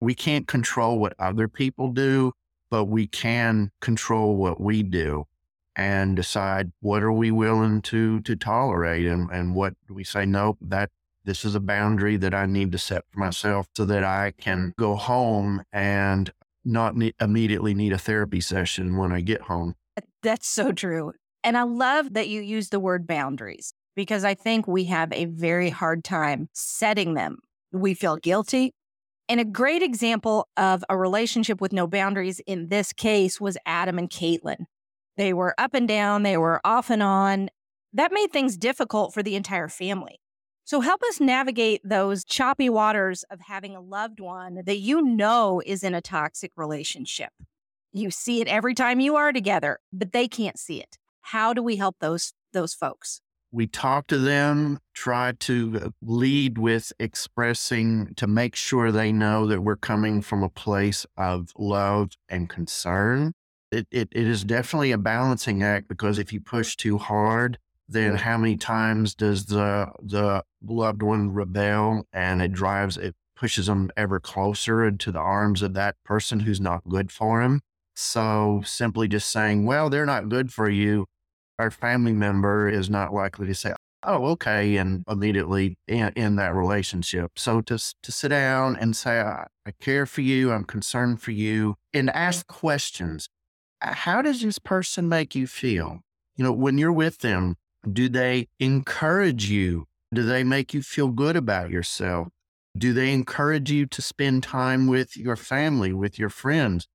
We 0.00 0.14
can't 0.14 0.46
control 0.46 0.98
what 0.98 1.14
other 1.18 1.48
people 1.48 1.90
do, 1.90 2.32
but 2.70 2.84
we 2.84 3.08
can 3.08 3.72
control 3.80 4.36
what 4.36 4.60
we 4.60 4.82
do 4.82 5.26
and 5.74 6.16
decide 6.16 6.72
what 6.80 7.02
are 7.02 7.12
we 7.12 7.30
willing 7.30 7.82
to 7.82 8.20
to 8.20 8.34
tolerate 8.34 9.04
and, 9.06 9.30
and 9.30 9.54
what 9.54 9.74
we 9.90 10.02
say 10.02 10.24
nope 10.24 10.56
that 10.62 10.90
this 11.26 11.44
is 11.44 11.54
a 11.54 11.60
boundary 11.60 12.16
that 12.16 12.32
I 12.32 12.46
need 12.46 12.72
to 12.72 12.78
set 12.78 13.04
for 13.10 13.18
myself 13.18 13.66
so 13.76 13.84
that 13.84 14.04
I 14.04 14.32
can 14.38 14.72
go 14.78 14.94
home 14.94 15.62
and 15.72 16.32
not 16.64 16.96
ne- 16.96 17.14
immediately 17.20 17.74
need 17.74 17.92
a 17.92 17.98
therapy 17.98 18.40
session 18.40 18.96
when 18.96 19.12
I 19.12 19.20
get 19.20 19.42
home. 19.42 19.74
That's 20.22 20.48
so 20.48 20.72
true. 20.72 21.12
And 21.44 21.56
I 21.56 21.64
love 21.64 22.14
that 22.14 22.28
you 22.28 22.40
use 22.40 22.70
the 22.70 22.80
word 22.80 23.06
boundaries 23.06 23.74
because 23.94 24.24
I 24.24 24.34
think 24.34 24.66
we 24.66 24.84
have 24.84 25.12
a 25.12 25.26
very 25.26 25.70
hard 25.70 26.04
time 26.04 26.48
setting 26.52 27.14
them. 27.14 27.38
We 27.72 27.94
feel 27.94 28.16
guilty. 28.16 28.72
And 29.28 29.40
a 29.40 29.44
great 29.44 29.82
example 29.82 30.48
of 30.56 30.84
a 30.88 30.96
relationship 30.96 31.60
with 31.60 31.72
no 31.72 31.88
boundaries 31.88 32.40
in 32.46 32.68
this 32.68 32.92
case 32.92 33.40
was 33.40 33.58
Adam 33.66 33.98
and 33.98 34.08
Kaitlyn. 34.08 34.66
They 35.16 35.32
were 35.32 35.54
up 35.58 35.74
and 35.74 35.88
down, 35.88 36.22
they 36.22 36.36
were 36.36 36.60
off 36.64 36.90
and 36.90 37.02
on. 37.02 37.48
That 37.92 38.12
made 38.12 38.30
things 38.32 38.56
difficult 38.56 39.14
for 39.14 39.22
the 39.22 39.34
entire 39.34 39.68
family. 39.68 40.20
So 40.66 40.80
help 40.80 41.00
us 41.04 41.20
navigate 41.20 41.80
those 41.84 42.24
choppy 42.24 42.68
waters 42.68 43.22
of 43.30 43.38
having 43.42 43.76
a 43.76 43.80
loved 43.80 44.18
one 44.18 44.62
that 44.66 44.78
you 44.78 45.00
know 45.00 45.62
is 45.64 45.84
in 45.84 45.94
a 45.94 46.00
toxic 46.00 46.50
relationship. 46.56 47.30
You 47.92 48.10
see 48.10 48.40
it 48.40 48.48
every 48.48 48.74
time 48.74 48.98
you 48.98 49.14
are 49.14 49.32
together, 49.32 49.78
but 49.92 50.10
they 50.10 50.26
can't 50.26 50.58
see 50.58 50.80
it. 50.80 50.98
How 51.20 51.52
do 51.52 51.62
we 51.62 51.76
help 51.76 51.98
those 52.00 52.32
those 52.52 52.74
folks? 52.74 53.20
We 53.52 53.68
talk 53.68 54.08
to 54.08 54.18
them, 54.18 54.80
try 54.92 55.34
to 55.38 55.80
uh, 55.84 55.88
lead 56.02 56.58
with 56.58 56.92
expressing 56.98 58.12
to 58.16 58.26
make 58.26 58.56
sure 58.56 58.90
they 58.90 59.12
know 59.12 59.46
that 59.46 59.60
we're 59.60 59.76
coming 59.76 60.20
from 60.20 60.42
a 60.42 60.48
place 60.48 61.06
of 61.16 61.52
love 61.56 62.10
and 62.28 62.48
concern. 62.48 63.34
It, 63.70 63.86
it, 63.92 64.08
it 64.10 64.26
is 64.26 64.42
definitely 64.42 64.90
a 64.90 64.98
balancing 64.98 65.62
act 65.62 65.86
because 65.86 66.18
if 66.18 66.32
you 66.32 66.40
push 66.40 66.74
too 66.74 66.98
hard, 66.98 67.58
then 67.88 68.16
how 68.16 68.36
many 68.36 68.56
times 68.56 69.14
does 69.14 69.46
the 69.46 69.90
the 70.02 70.42
loved 70.62 71.02
one 71.02 71.32
rebel 71.32 72.06
and 72.12 72.42
it 72.42 72.52
drives 72.52 72.96
it 72.96 73.14
pushes 73.36 73.66
them 73.66 73.90
ever 73.96 74.18
closer 74.18 74.84
into 74.84 75.12
the 75.12 75.18
arms 75.18 75.62
of 75.62 75.74
that 75.74 75.94
person 76.04 76.40
who's 76.40 76.60
not 76.60 76.88
good 76.88 77.12
for 77.12 77.42
him 77.42 77.60
so 77.94 78.62
simply 78.64 79.06
just 79.06 79.30
saying 79.30 79.64
well 79.66 79.88
they're 79.88 80.06
not 80.06 80.28
good 80.28 80.52
for 80.52 80.68
you 80.68 81.06
our 81.58 81.70
family 81.70 82.12
member 82.12 82.68
is 82.68 82.90
not 82.90 83.12
likely 83.14 83.46
to 83.46 83.54
say 83.54 83.72
oh, 84.06 84.26
okay, 84.26 84.76
and 84.76 85.02
immediately 85.08 85.76
in, 85.88 86.12
in 86.16 86.36
that 86.36 86.54
relationship. 86.54 87.32
So 87.36 87.60
to, 87.62 87.78
to 88.02 88.12
sit 88.12 88.28
down 88.28 88.76
and 88.76 88.96
say, 88.96 89.20
I, 89.20 89.46
I 89.66 89.72
care 89.80 90.06
for 90.06 90.20
you, 90.20 90.52
I'm 90.52 90.64
concerned 90.64 91.20
for 91.20 91.32
you, 91.32 91.74
and 91.92 92.08
ask 92.10 92.46
questions. 92.46 93.28
How 93.80 94.22
does 94.22 94.40
this 94.40 94.58
person 94.58 95.08
make 95.08 95.34
you 95.34 95.46
feel? 95.46 96.00
You 96.36 96.44
know, 96.44 96.52
when 96.52 96.78
you're 96.78 96.92
with 96.92 97.18
them, 97.18 97.56
do 97.90 98.08
they 98.08 98.48
encourage 98.58 99.48
you? 99.48 99.86
Do 100.12 100.22
they 100.22 100.44
make 100.44 100.74
you 100.74 100.82
feel 100.82 101.08
good 101.08 101.36
about 101.36 101.70
yourself? 101.70 102.28
Do 102.76 102.92
they 102.92 103.12
encourage 103.12 103.70
you 103.70 103.86
to 103.86 104.02
spend 104.02 104.42
time 104.42 104.86
with 104.86 105.16
your 105.16 105.36
family, 105.36 105.92
with 105.92 106.18
your 106.18 106.28
friends? 106.28 106.86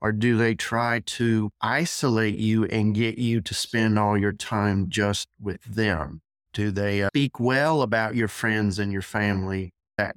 Or 0.00 0.12
do 0.12 0.36
they 0.36 0.54
try 0.54 1.02
to 1.06 1.50
isolate 1.60 2.38
you 2.38 2.64
and 2.64 2.94
get 2.94 3.18
you 3.18 3.40
to 3.42 3.54
spend 3.54 3.98
all 3.98 4.16
your 4.16 4.32
time 4.32 4.88
just 4.88 5.28
with 5.38 5.62
them? 5.64 6.22
Do 6.52 6.70
they 6.70 7.02
uh, 7.02 7.08
speak 7.08 7.38
well 7.38 7.82
about 7.82 8.14
your 8.14 8.28
friends 8.28 8.78
and 8.78 8.92
your 8.92 9.02
family? 9.02 9.72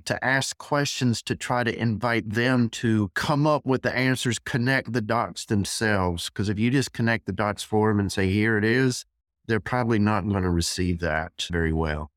to 0.06 0.24
ask 0.24 0.58
questions 0.58 1.22
to 1.22 1.36
try 1.36 1.62
to 1.62 1.78
invite 1.78 2.30
them 2.30 2.70
to 2.70 3.10
come 3.16 3.46
up 3.46 3.66
with 3.66 3.82
the 3.82 3.94
answers, 3.94 4.40
connect 4.40 4.94
the 4.94 5.02
dots 5.02 5.46
themselves. 5.46 6.30
Because 6.30 6.48
if 6.48 6.58
you 6.58 6.72
just 6.72 6.94
connect 6.94 7.26
the 7.26 7.34
dots 7.34 7.64
for 7.64 7.90
them 7.90 8.00
and 8.00 8.10
say, 8.10 8.30
here 8.30 8.58
it 8.58 8.64
is, 8.64 9.04
they're 9.48 9.60
probably 9.60 10.00
not 10.00 10.28
going 10.28 10.44
to 10.44 10.50
receive 10.50 11.00
that 11.00 11.48
very 11.52 11.74
well. 11.74 12.12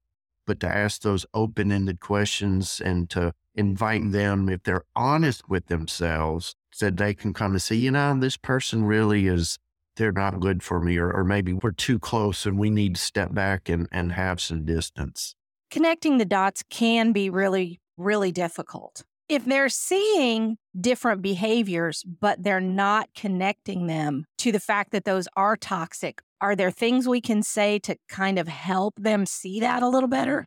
But 0.46 0.60
to 0.60 0.68
ask 0.68 1.02
those 1.02 1.26
open 1.34 1.72
ended 1.72 2.00
questions 2.00 2.80
and 2.80 3.10
to 3.10 3.32
invite 3.54 4.12
them, 4.12 4.48
if 4.48 4.62
they're 4.62 4.84
honest 4.94 5.48
with 5.48 5.66
themselves, 5.66 6.54
that 6.80 6.96
they 6.96 7.14
can 7.14 7.32
come 7.32 7.52
and 7.52 7.62
see, 7.62 7.76
you 7.76 7.90
know, 7.90 8.18
this 8.18 8.36
person 8.36 8.84
really 8.84 9.26
is, 9.26 9.58
they're 9.96 10.12
not 10.12 10.40
good 10.40 10.62
for 10.62 10.78
me, 10.80 10.98
or, 10.98 11.10
or 11.10 11.24
maybe 11.24 11.52
we're 11.52 11.72
too 11.72 11.98
close 11.98 12.46
and 12.46 12.58
we 12.58 12.70
need 12.70 12.96
to 12.96 13.00
step 13.00 13.32
back 13.34 13.68
and, 13.68 13.88
and 13.90 14.12
have 14.12 14.40
some 14.40 14.64
distance. 14.64 15.34
Connecting 15.70 16.18
the 16.18 16.24
dots 16.24 16.62
can 16.68 17.12
be 17.12 17.28
really, 17.28 17.80
really 17.96 18.30
difficult. 18.30 19.02
If 19.28 19.44
they're 19.44 19.68
seeing 19.68 20.58
different 20.80 21.22
behaviors, 21.22 22.04
but 22.04 22.44
they're 22.44 22.60
not 22.60 23.08
connecting 23.16 23.88
them 23.88 24.26
to 24.38 24.52
the 24.52 24.60
fact 24.60 24.92
that 24.92 25.04
those 25.04 25.26
are 25.34 25.56
toxic, 25.56 26.20
are 26.40 26.56
there 26.56 26.70
things 26.70 27.08
we 27.08 27.20
can 27.20 27.42
say 27.42 27.78
to 27.80 27.96
kind 28.08 28.38
of 28.38 28.48
help 28.48 28.94
them 28.96 29.26
see 29.26 29.60
that 29.60 29.82
a 29.82 29.88
little 29.88 30.08
better? 30.08 30.46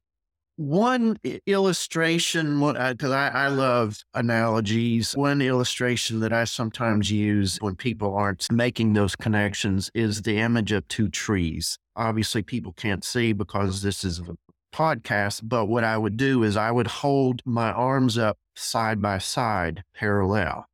One 0.57 1.17
illustration, 1.45 2.59
because 2.59 3.11
I, 3.11 3.29
I, 3.29 3.47
love 3.47 4.03
analogies, 4.13 5.13
one 5.15 5.41
illustration 5.41 6.19
that 6.19 6.33
I 6.33 6.43
sometimes 6.43 7.09
use 7.09 7.57
when 7.61 7.77
people 7.77 8.13
aren't 8.13 8.45
making 8.51 8.91
those 8.91 9.15
connections 9.15 9.89
is 9.93 10.21
the 10.21 10.37
image 10.37 10.73
of 10.73 10.85
two 10.89 11.07
trees. 11.07 11.77
Obviously, 11.95 12.43
people 12.43 12.73
can't 12.73 13.05
see 13.05 13.31
because 13.31 13.83
this 13.83 14.03
is 14.03 14.19
a 14.19 14.35
podcast, 14.75 15.41
but 15.43 15.67
what 15.67 15.85
I 15.85 15.97
would 15.97 16.17
do 16.17 16.43
is 16.43 16.57
I 16.57 16.71
would 16.71 16.87
hold 16.87 17.41
my 17.45 17.71
arms 17.71 18.17
up 18.17 18.37
side 18.57 19.01
by 19.01 19.17
side, 19.17 19.83
parallel. 19.95 20.65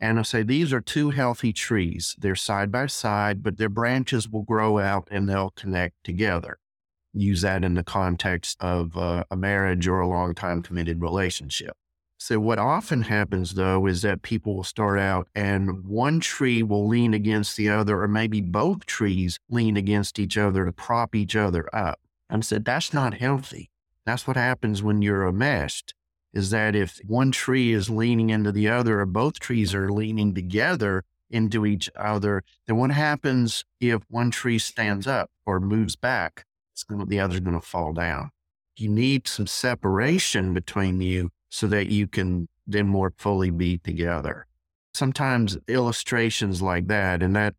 And 0.00 0.18
I 0.18 0.22
say, 0.22 0.42
these 0.42 0.72
are 0.72 0.80
two 0.80 1.10
healthy 1.10 1.52
trees. 1.52 2.14
They're 2.18 2.36
side 2.36 2.70
by 2.70 2.86
side, 2.86 3.42
but 3.42 3.58
their 3.58 3.68
branches 3.68 4.28
will 4.28 4.44
grow 4.44 4.78
out 4.78 5.08
and 5.10 5.28
they'll 5.28 5.50
connect 5.50 6.04
together 6.04 6.58
use 7.12 7.42
that 7.42 7.64
in 7.64 7.74
the 7.74 7.84
context 7.84 8.56
of 8.60 8.96
uh, 8.96 9.24
a 9.30 9.36
marriage 9.36 9.86
or 9.86 10.00
a 10.00 10.08
long 10.08 10.34
time 10.34 10.62
committed 10.62 11.00
relationship. 11.00 11.76
So, 12.20 12.40
what 12.40 12.58
often 12.58 13.02
happens 13.02 13.54
though 13.54 13.86
is 13.86 14.02
that 14.02 14.22
people 14.22 14.56
will 14.56 14.64
start 14.64 14.98
out 14.98 15.28
and 15.34 15.84
one 15.84 16.18
tree 16.20 16.62
will 16.62 16.86
lean 16.86 17.14
against 17.14 17.56
the 17.56 17.68
other, 17.68 18.02
or 18.02 18.08
maybe 18.08 18.40
both 18.40 18.86
trees 18.86 19.38
lean 19.48 19.76
against 19.76 20.18
each 20.18 20.36
other 20.36 20.64
to 20.64 20.72
prop 20.72 21.14
each 21.14 21.36
other 21.36 21.68
up. 21.74 22.00
And 22.30 22.44
said, 22.44 22.64
that's 22.64 22.92
not 22.92 23.14
healthy. 23.14 23.70
That's 24.04 24.26
what 24.26 24.36
happens 24.36 24.82
when 24.82 25.00
you're 25.00 25.26
enmeshed, 25.26 25.94
is 26.32 26.50
that 26.50 26.74
if 26.74 27.00
one 27.06 27.32
tree 27.32 27.72
is 27.72 27.90
leaning 27.90 28.30
into 28.30 28.52
the 28.52 28.68
other, 28.68 29.00
or 29.00 29.06
both 29.06 29.38
trees 29.38 29.74
are 29.74 29.90
leaning 29.90 30.34
together 30.34 31.04
into 31.30 31.66
each 31.66 31.90
other, 31.96 32.42
then 32.66 32.76
what 32.76 32.90
happens 32.90 33.64
if 33.80 34.02
one 34.08 34.30
tree 34.30 34.58
stands 34.58 35.06
up 35.06 35.30
or 35.46 35.60
moves 35.60 35.96
back? 35.96 36.44
to, 36.88 37.04
the 37.06 37.20
other's 37.20 37.40
going 37.40 37.58
to 37.58 37.66
fall 37.66 37.92
down. 37.92 38.30
You 38.76 38.88
need 38.88 39.26
some 39.26 39.46
separation 39.46 40.54
between 40.54 41.00
you 41.00 41.30
so 41.48 41.66
that 41.66 41.88
you 41.88 42.06
can 42.06 42.48
then 42.66 42.86
more 42.86 43.12
fully 43.16 43.50
be 43.50 43.78
together. 43.78 44.46
Sometimes 44.94 45.58
illustrations 45.66 46.62
like 46.62 46.86
that, 46.88 47.22
and 47.22 47.34
that 47.34 47.54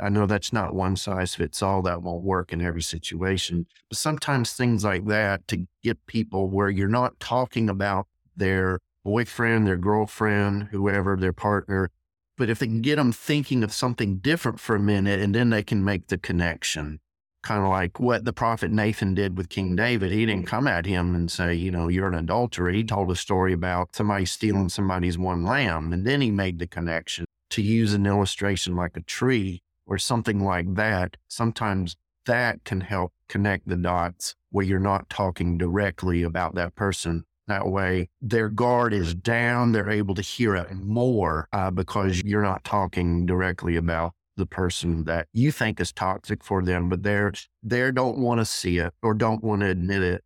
I 0.00 0.08
know 0.08 0.26
that's 0.26 0.52
not 0.52 0.74
one 0.74 0.96
size 0.96 1.34
fits 1.34 1.62
all, 1.62 1.82
that 1.82 2.02
won't 2.02 2.24
work 2.24 2.52
in 2.52 2.60
every 2.60 2.82
situation. 2.82 3.66
But 3.88 3.98
sometimes 3.98 4.52
things 4.52 4.84
like 4.84 5.06
that 5.06 5.46
to 5.48 5.66
get 5.82 6.06
people 6.06 6.50
where 6.50 6.68
you're 6.68 6.88
not 6.88 7.18
talking 7.20 7.68
about 7.70 8.06
their 8.36 8.80
boyfriend, 9.04 9.66
their 9.66 9.76
girlfriend, 9.76 10.68
whoever, 10.70 11.16
their 11.16 11.32
partner, 11.32 11.90
but 12.36 12.48
if 12.48 12.60
they 12.60 12.66
can 12.66 12.82
get 12.82 12.96
them 12.96 13.12
thinking 13.12 13.64
of 13.64 13.72
something 13.72 14.18
different 14.18 14.60
for 14.60 14.76
a 14.76 14.80
minute 14.80 15.20
and 15.20 15.34
then 15.34 15.50
they 15.50 15.62
can 15.62 15.84
make 15.84 16.06
the 16.06 16.18
connection 16.18 17.00
kind 17.42 17.62
of 17.62 17.68
like 17.68 18.00
what 18.00 18.24
the 18.24 18.32
prophet 18.32 18.70
Nathan 18.70 19.14
did 19.14 19.36
with 19.36 19.48
King 19.48 19.76
David. 19.76 20.12
He 20.12 20.26
didn't 20.26 20.46
come 20.46 20.66
at 20.66 20.86
him 20.86 21.14
and 21.14 21.30
say, 21.30 21.54
you 21.54 21.70
know, 21.70 21.88
you're 21.88 22.08
an 22.08 22.14
adulterer. 22.14 22.70
He 22.70 22.84
told 22.84 23.10
a 23.10 23.16
story 23.16 23.52
about 23.52 23.94
somebody 23.94 24.24
stealing 24.24 24.68
somebody's 24.68 25.16
one 25.16 25.44
lamb. 25.44 25.92
And 25.92 26.06
then 26.06 26.20
he 26.20 26.30
made 26.30 26.58
the 26.58 26.66
connection 26.66 27.24
to 27.50 27.62
use 27.62 27.94
an 27.94 28.06
illustration 28.06 28.76
like 28.76 28.96
a 28.96 29.02
tree 29.02 29.62
or 29.88 29.98
something 29.98 30.44
like 30.44 30.76
that. 30.76 31.16
Sometimes 31.26 31.96
that 32.26 32.62
can 32.64 32.82
help 32.82 33.12
connect 33.28 33.66
the 33.66 33.76
dots 33.76 34.36
where 34.50 34.64
you're 34.64 34.78
not 34.78 35.10
talking 35.10 35.58
directly 35.58 36.22
about 36.22 36.54
that 36.54 36.74
person. 36.76 37.24
That 37.48 37.66
way, 37.66 38.10
their 38.20 38.50
guard 38.50 38.92
is 38.92 39.14
down. 39.14 39.72
They're 39.72 39.90
able 39.90 40.14
to 40.14 40.22
hear 40.22 40.54
it 40.54 40.70
more 40.72 41.48
uh, 41.52 41.70
because 41.70 42.22
you're 42.22 42.42
not 42.42 42.62
talking 42.62 43.24
directly 43.24 43.76
about 43.76 44.12
the 44.36 44.46
person 44.46 45.04
that 45.04 45.26
you 45.32 45.50
think 45.50 45.80
is 45.80 45.92
toxic 45.92 46.44
for 46.44 46.62
them, 46.62 46.90
but 46.90 47.02
they're 47.02 47.32
they 47.62 47.90
don't 47.90 48.18
want 48.18 48.40
to 48.40 48.44
see 48.44 48.78
it 48.78 48.92
or 49.02 49.14
don't 49.14 49.42
want 49.42 49.62
to 49.62 49.68
admit 49.68 50.02
it. 50.02 50.22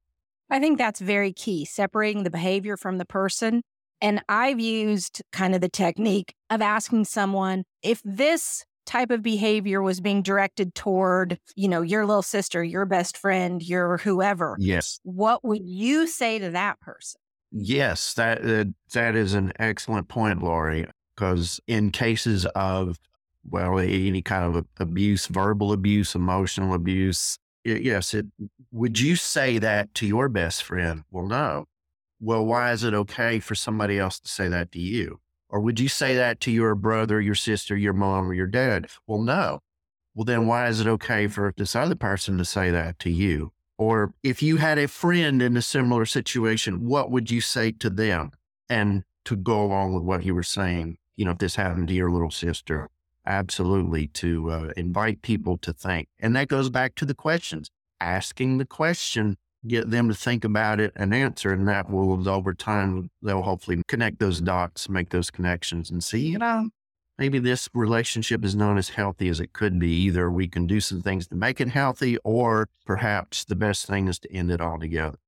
I 0.51 0.59
think 0.59 0.79
that's 0.79 1.01
very 1.01 1.33
key, 1.33 1.65
separating 1.65 2.25
the 2.25 2.31
behavior 2.31 2.77
from 2.77 2.99
the 2.99 3.07
person. 3.07 3.63
And 4.01 4.21
I've 4.29 4.61
used 4.61 5.23
kind 5.33 5.55
of 5.55 5.61
the 5.61 5.69
technique 5.69 6.35
of 6.51 6.61
asking 6.61 7.05
someone 7.05 7.65
if 7.83 8.03
this 8.05 8.65
type 8.87 9.11
of 9.11 9.23
behavior 9.23 9.83
was 9.83 10.01
being 10.01 10.23
directed 10.23 10.75
toward, 10.75 11.39
you 11.57 11.69
know, 11.69 11.83
your 11.83 12.07
little 12.07 12.23
sister, 12.23 12.63
your 12.63 12.85
best 12.85 13.17
friend, 13.17 13.63
your 13.63 13.99
whoever. 13.99 14.57
Yes. 14.59 15.01
What 15.03 15.45
would 15.45 15.67
you 15.67 16.07
say 16.07 16.39
to 16.39 16.51
that 16.51 16.81
person? 16.81 17.21
Yes, 17.51 18.15
that 18.15 18.45
uh, 18.45 18.65
that 18.95 19.15
is 19.15 19.35
an 19.35 19.53
excellent 19.59 20.09
point, 20.09 20.43
Lori. 20.43 20.87
Because 21.15 21.61
in 21.67 21.91
cases 21.91 22.47
of 22.55 22.99
well, 23.49 23.79
any 23.79 24.23
kind 24.23 24.57
of 24.57 24.67
abuse, 24.79 25.27
verbal 25.27 25.73
abuse, 25.73 26.15
emotional 26.15 26.75
abuse. 26.75 27.39
Yes. 27.65 28.15
It, 28.15 28.27
would 28.71 28.99
you 28.99 29.17
say 29.17 29.59
that 29.59 29.95
to 29.95 30.07
your 30.07 30.29
best 30.29 30.63
friend? 30.63 31.05
Well, 31.11 31.27
no. 31.27 31.67
Well, 32.21 32.47
why 32.47 32.73
is 32.73 32.85
it 32.85 32.95
okay 32.95 33.41
for 33.41 33.55
somebody 33.55 33.99
else 33.99 34.21
to 34.21 34.29
say 34.29 34.49
that 34.49 34.73
to 34.73 34.79
you? 34.79 35.21
Or 35.53 35.61
would 35.61 35.79
you 35.79 35.89
say 35.89 36.17
that 36.17 36.41
to 36.41 36.51
your 36.51 36.75
brother, 36.75 37.21
your 37.21 37.37
sister, 37.37 37.77
your 37.77 37.93
mom, 37.93 38.29
or 38.29 38.35
your 38.35 38.49
dad? 38.49 38.89
Well, 39.07 39.21
no. 39.21 39.61
Well, 40.15 40.25
then 40.25 40.47
why 40.47 40.67
is 40.67 40.81
it 40.81 40.89
okay 40.89 41.29
for 41.29 41.55
this 41.57 41.77
other 41.77 41.95
person 41.95 42.37
to 42.39 42.45
say 42.45 42.73
that 42.73 42.99
to 43.01 43.11
you? 43.11 43.53
Or 43.79 44.15
if 44.25 44.43
you 44.43 44.57
had 44.57 44.79
a 44.79 44.89
friend 44.89 45.41
in 45.41 45.57
a 45.57 45.63
similar 45.63 46.07
situation, 46.07 46.87
what 46.87 47.11
would 47.13 47.31
you 47.31 47.41
say 47.41 47.71
to 47.73 47.89
them? 47.89 48.33
And 48.69 49.05
to 49.27 49.37
go 49.37 49.63
along 49.63 49.95
with 49.95 50.03
what 50.03 50.25
you 50.25 50.35
were 50.35 50.43
saying, 50.43 50.99
you 51.17 51.25
know, 51.25 51.31
if 51.31 51.39
this 51.39 51.55
happened 51.55 51.89
to 51.89 51.95
your 51.95 52.11
little 52.11 52.31
sister, 52.31 52.89
Absolutely, 53.25 54.09
to 54.09 54.51
uh, 54.51 54.73
invite 54.77 55.23
people 55.23 55.57
to 55.59 55.73
think. 55.73 56.09
And 56.19 56.35
that 56.35 56.49
goes 56.49 56.71
back 56.71 56.95
to 56.97 57.05
the 57.05 57.15
questions. 57.15 57.71
Asking 58.01 58.59
the 58.59 58.65
question, 58.65 59.37
get 59.67 59.91
them 59.91 60.09
to 60.09 60.15
think 60.15 60.45
about 60.45 60.81
it 60.81 60.93
and 60.97 61.15
answer. 61.15 61.53
And 61.53 61.69
that 61.69 61.91
will, 61.91 62.29
over 62.29 62.55
time, 62.55 63.11
they'll 63.23 63.43
hopefully 63.43 63.83
connect 63.89 64.19
those 64.19 64.41
dots, 64.41 64.89
make 64.89 65.11
those 65.11 65.31
connections, 65.31 65.91
and 65.91 66.03
see, 66.03 66.29
you 66.29 66.39
know, 66.39 66.71
maybe 67.19 67.39
this 67.39 67.69
relationship 67.75 68.45
is 68.45 68.55
not 68.55 68.79
as 68.79 68.91
healthy 68.91 69.29
as 69.29 69.41
it 69.41 69.53
could 69.53 69.79
be. 69.79 69.91
Either 69.93 70.31
we 70.31 70.49
can 70.49 70.67
do 70.67 70.81
some 70.81 71.03
things 71.03 71.29
to 71.29 71.37
make 71.37 71.61
it 71.61 71.69
healthy, 71.69 72.19
or 72.25 72.69
perhaps 72.85 73.45
the 73.45 73.57
best 73.57 73.87
thing 73.87 74.09
is 74.09 74.19
to 74.19 74.33
end 74.33 74.51
it 74.51 74.61
altogether. 74.61 75.19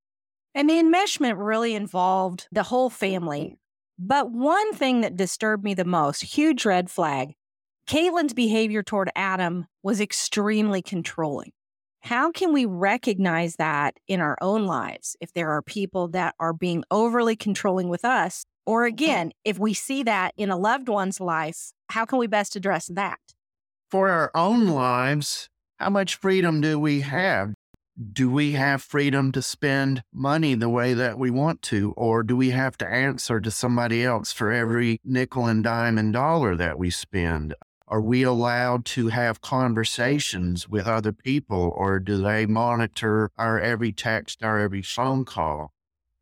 And 0.55 0.69
the 0.69 0.75
enmeshment 0.75 1.35
really 1.37 1.75
involved 1.75 2.49
the 2.53 2.65
whole 2.65 2.91
family. 2.91 3.59
But 3.99 4.31
one 4.31 4.73
thing 4.73 5.03
that 5.03 5.17
disturbed 5.17 5.63
me 5.63 5.75
the 5.75 5.85
most, 5.85 6.23
huge 6.23 6.65
red 6.65 6.91
flag, 6.91 7.35
Kaitlyn's 7.89 8.35
behavior 8.35 8.83
toward 8.83 9.11
Adam 9.15 9.67
was 9.83 10.01
extremely 10.01 10.83
controlling. 10.83 11.53
How 12.05 12.31
can 12.31 12.53
we 12.53 12.67
recognize 12.67 13.57
that 13.57 13.97
in 14.07 14.21
our 14.21 14.37
own 14.43 14.67
lives 14.67 15.17
if 15.23 15.33
there 15.33 15.51
are 15.53 15.63
people 15.63 16.09
that 16.09 16.35
are 16.39 16.53
being 16.53 16.85
overly 16.91 17.35
controlling 17.35 17.89
with 17.89 18.05
us? 18.05 18.45
Or 18.67 18.83
mm-hmm. 18.83 18.89
again, 18.89 19.33
if 19.43 19.59
we 19.59 19.73
see 19.73 20.03
that 20.03 20.35
in 20.37 20.51
a 20.51 20.57
loved 20.59 20.91
one's 20.91 21.19
life, 21.19 21.73
how 21.89 22.05
can 22.05 22.19
we 22.19 22.27
best 22.27 22.57
address 22.57 22.91
that? 22.93 23.21
For 23.91 24.11
our 24.11 24.31
own 24.35 24.67
lives, 24.67 25.49
how 25.79 25.89
much 25.89 26.17
freedom 26.17 26.61
do 26.61 26.79
we 26.79 27.01
have? 27.01 27.55
do 28.13 28.29
we 28.29 28.53
have 28.53 28.83
freedom 28.83 29.31
to 29.31 29.41
spend 29.41 30.03
money 30.13 30.55
the 30.55 30.69
way 30.69 30.95
that 30.95 31.17
we 31.17 31.31
want 31.31 31.63
to? 31.63 31.93
Or 31.97 32.25
do 32.25 32.37
we 32.37 32.51
have 32.51 32.77
to 32.79 32.89
answer 32.89 33.41
to 33.41 33.53
somebody 33.53 34.05
else 34.05 34.33
for 34.33 34.51
every 34.51 34.99
nickel 35.05 35.47
and 35.47 35.63
dime 35.63 35.97
and 35.97 36.13
dollar 36.13 36.57
that 36.57 36.77
we 36.77 36.91
spend? 36.91 37.55
Are 37.87 38.01
we 38.01 38.23
allowed 38.23 38.87
to 38.87 39.09
have 39.09 39.43
conversations 39.43 40.69
with 40.69 40.87
other 40.87 41.13
people, 41.13 41.71
or 41.77 42.01
do 42.01 42.17
they 42.23 42.47
monitor 42.47 43.31
our 43.37 43.61
every 43.61 43.93
text, 43.93 44.43
our 44.43 44.59
every 44.59 44.81
phone 44.81 45.27
call? 45.27 45.73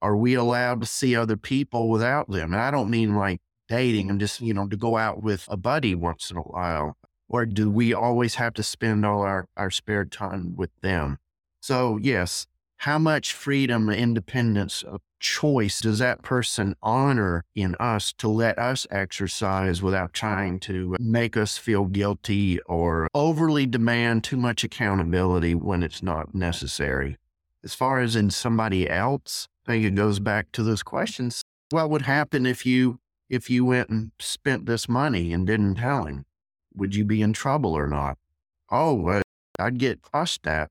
Are 0.00 0.16
we 0.16 0.34
allowed 0.34 0.80
to 0.80 0.86
see 0.86 1.14
other 1.14 1.36
people 1.36 1.88
without 1.88 2.28
them? 2.28 2.52
And 2.52 2.60
I 2.60 2.72
don't 2.72 2.90
mean 2.90 3.14
like 3.14 3.40
dating 3.68 4.10
and 4.10 4.18
just, 4.18 4.40
you 4.40 4.52
know, 4.52 4.66
to 4.66 4.76
go 4.76 4.96
out 4.96 5.22
with 5.22 5.46
a 5.48 5.56
buddy 5.56 5.94
once 5.94 6.32
in 6.32 6.36
a 6.36 6.40
while. 6.40 6.96
Or 7.28 7.46
do 7.46 7.70
we 7.70 7.94
always 7.94 8.34
have 8.34 8.54
to 8.54 8.62
spend 8.64 9.06
all 9.06 9.22
our, 9.22 9.46
our 9.56 9.70
spare 9.70 10.04
time 10.04 10.56
with 10.56 10.70
them? 10.80 11.18
So, 11.60 11.96
yes, 11.96 12.48
how 12.78 12.98
much 12.98 13.32
freedom, 13.32 13.88
independence 13.88 14.82
of 14.82 15.00
choice 15.22 15.80
does 15.80 16.00
that 16.00 16.22
person 16.22 16.76
honor 16.82 17.44
in 17.54 17.74
us 17.76 18.12
to 18.18 18.28
let 18.28 18.58
us 18.58 18.86
exercise 18.90 19.80
without 19.80 20.12
trying 20.12 20.58
to 20.60 20.96
make 21.00 21.36
us 21.36 21.56
feel 21.56 21.86
guilty 21.86 22.60
or 22.62 23.08
overly 23.14 23.64
demand 23.64 24.24
too 24.24 24.36
much 24.36 24.64
accountability 24.64 25.54
when 25.54 25.82
it's 25.82 26.02
not 26.02 26.34
necessary? 26.34 27.16
As 27.64 27.74
far 27.74 28.00
as 28.00 28.16
in 28.16 28.30
somebody 28.30 28.90
else, 28.90 29.48
I 29.64 29.72
think 29.72 29.84
it 29.84 29.94
goes 29.94 30.18
back 30.18 30.50
to 30.52 30.62
those 30.62 30.82
questions. 30.82 31.42
What 31.70 31.88
would 31.88 32.02
happen 32.02 32.44
if 32.44 32.66
you 32.66 32.98
if 33.30 33.48
you 33.48 33.64
went 33.64 33.88
and 33.88 34.10
spent 34.18 34.66
this 34.66 34.88
money 34.88 35.32
and 35.32 35.46
didn't 35.46 35.76
tell 35.76 36.04
him? 36.04 36.26
Would 36.74 36.94
you 36.94 37.04
be 37.04 37.22
in 37.22 37.32
trouble 37.32 37.72
or 37.72 37.86
not? 37.86 38.18
Oh, 38.70 39.06
uh, 39.08 39.22
I'd 39.58 39.78
get 39.78 40.04
fussed 40.04 40.46
at. 40.46 40.68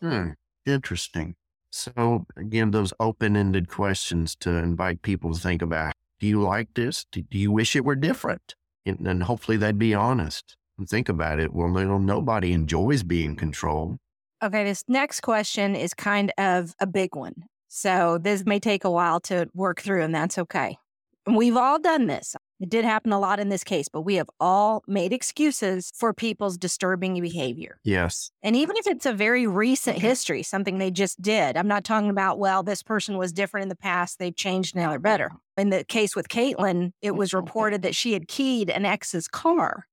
Hmm, 0.00 0.30
interesting. 0.66 1.36
So 1.76 2.24
again, 2.36 2.70
those 2.70 2.92
open-ended 3.00 3.68
questions 3.68 4.36
to 4.36 4.50
invite 4.50 5.02
people 5.02 5.34
to 5.34 5.40
think 5.40 5.60
about. 5.60 5.92
Do 6.20 6.28
you 6.28 6.40
like 6.40 6.68
this? 6.74 7.04
Do, 7.10 7.24
you 7.32 7.50
wish 7.50 7.74
it 7.74 7.84
were 7.84 7.96
different? 7.96 8.54
And, 8.86 9.04
and 9.08 9.24
hopefully 9.24 9.56
they'd 9.56 9.76
be 9.76 9.92
honest 9.92 10.56
and 10.78 10.88
think 10.88 11.08
about 11.08 11.40
it. 11.40 11.52
Well, 11.52 11.68
nobody 11.98 12.52
enjoys 12.52 13.02
being 13.02 13.34
controlled. 13.34 13.96
Okay, 14.40 14.62
this 14.62 14.84
next 14.86 15.22
question 15.22 15.74
is 15.74 15.94
kind 15.94 16.32
of 16.38 16.76
a 16.78 16.86
big 16.86 17.16
one. 17.16 17.34
So 17.66 18.18
this 18.18 18.46
may 18.46 18.60
take 18.60 18.84
a 18.84 18.90
while 18.90 19.18
to 19.22 19.48
work 19.52 19.80
through, 19.80 20.02
and 20.02 20.14
that's 20.14 20.38
okay. 20.38 20.78
We've 21.26 21.56
all 21.56 21.80
done 21.80 22.06
this. 22.06 22.36
It 22.60 22.70
did 22.70 22.84
happen 22.84 23.12
a 23.12 23.18
lot 23.18 23.40
in 23.40 23.48
this 23.48 23.64
case, 23.64 23.88
but 23.88 24.02
we 24.02 24.14
have 24.14 24.30
all 24.38 24.84
made 24.86 25.12
excuses 25.12 25.90
for 25.94 26.14
people's 26.14 26.56
disturbing 26.56 27.20
behavior. 27.20 27.78
Yes. 27.82 28.30
And 28.42 28.54
even 28.54 28.76
if 28.76 28.86
it's 28.86 29.06
a 29.06 29.12
very 29.12 29.46
recent 29.46 29.98
history, 29.98 30.42
something 30.42 30.78
they 30.78 30.90
just 30.90 31.20
did, 31.20 31.56
I'm 31.56 31.68
not 31.68 31.84
talking 31.84 32.10
about, 32.10 32.38
well, 32.38 32.62
this 32.62 32.82
person 32.82 33.18
was 33.18 33.32
different 33.32 33.64
in 33.64 33.68
the 33.68 33.76
past, 33.76 34.18
they've 34.18 34.34
changed, 34.34 34.76
now 34.76 34.90
they're 34.90 34.98
better. 34.98 35.26
Mm-hmm. 35.26 35.60
In 35.60 35.70
the 35.70 35.84
case 35.84 36.14
with 36.14 36.28
Kaitlyn, 36.28 36.92
it 37.02 37.16
was 37.16 37.30
mm-hmm. 37.30 37.38
reported 37.38 37.82
that 37.82 37.96
she 37.96 38.12
had 38.12 38.28
keyed 38.28 38.70
an 38.70 38.84
ex's 38.84 39.26
car. 39.26 39.86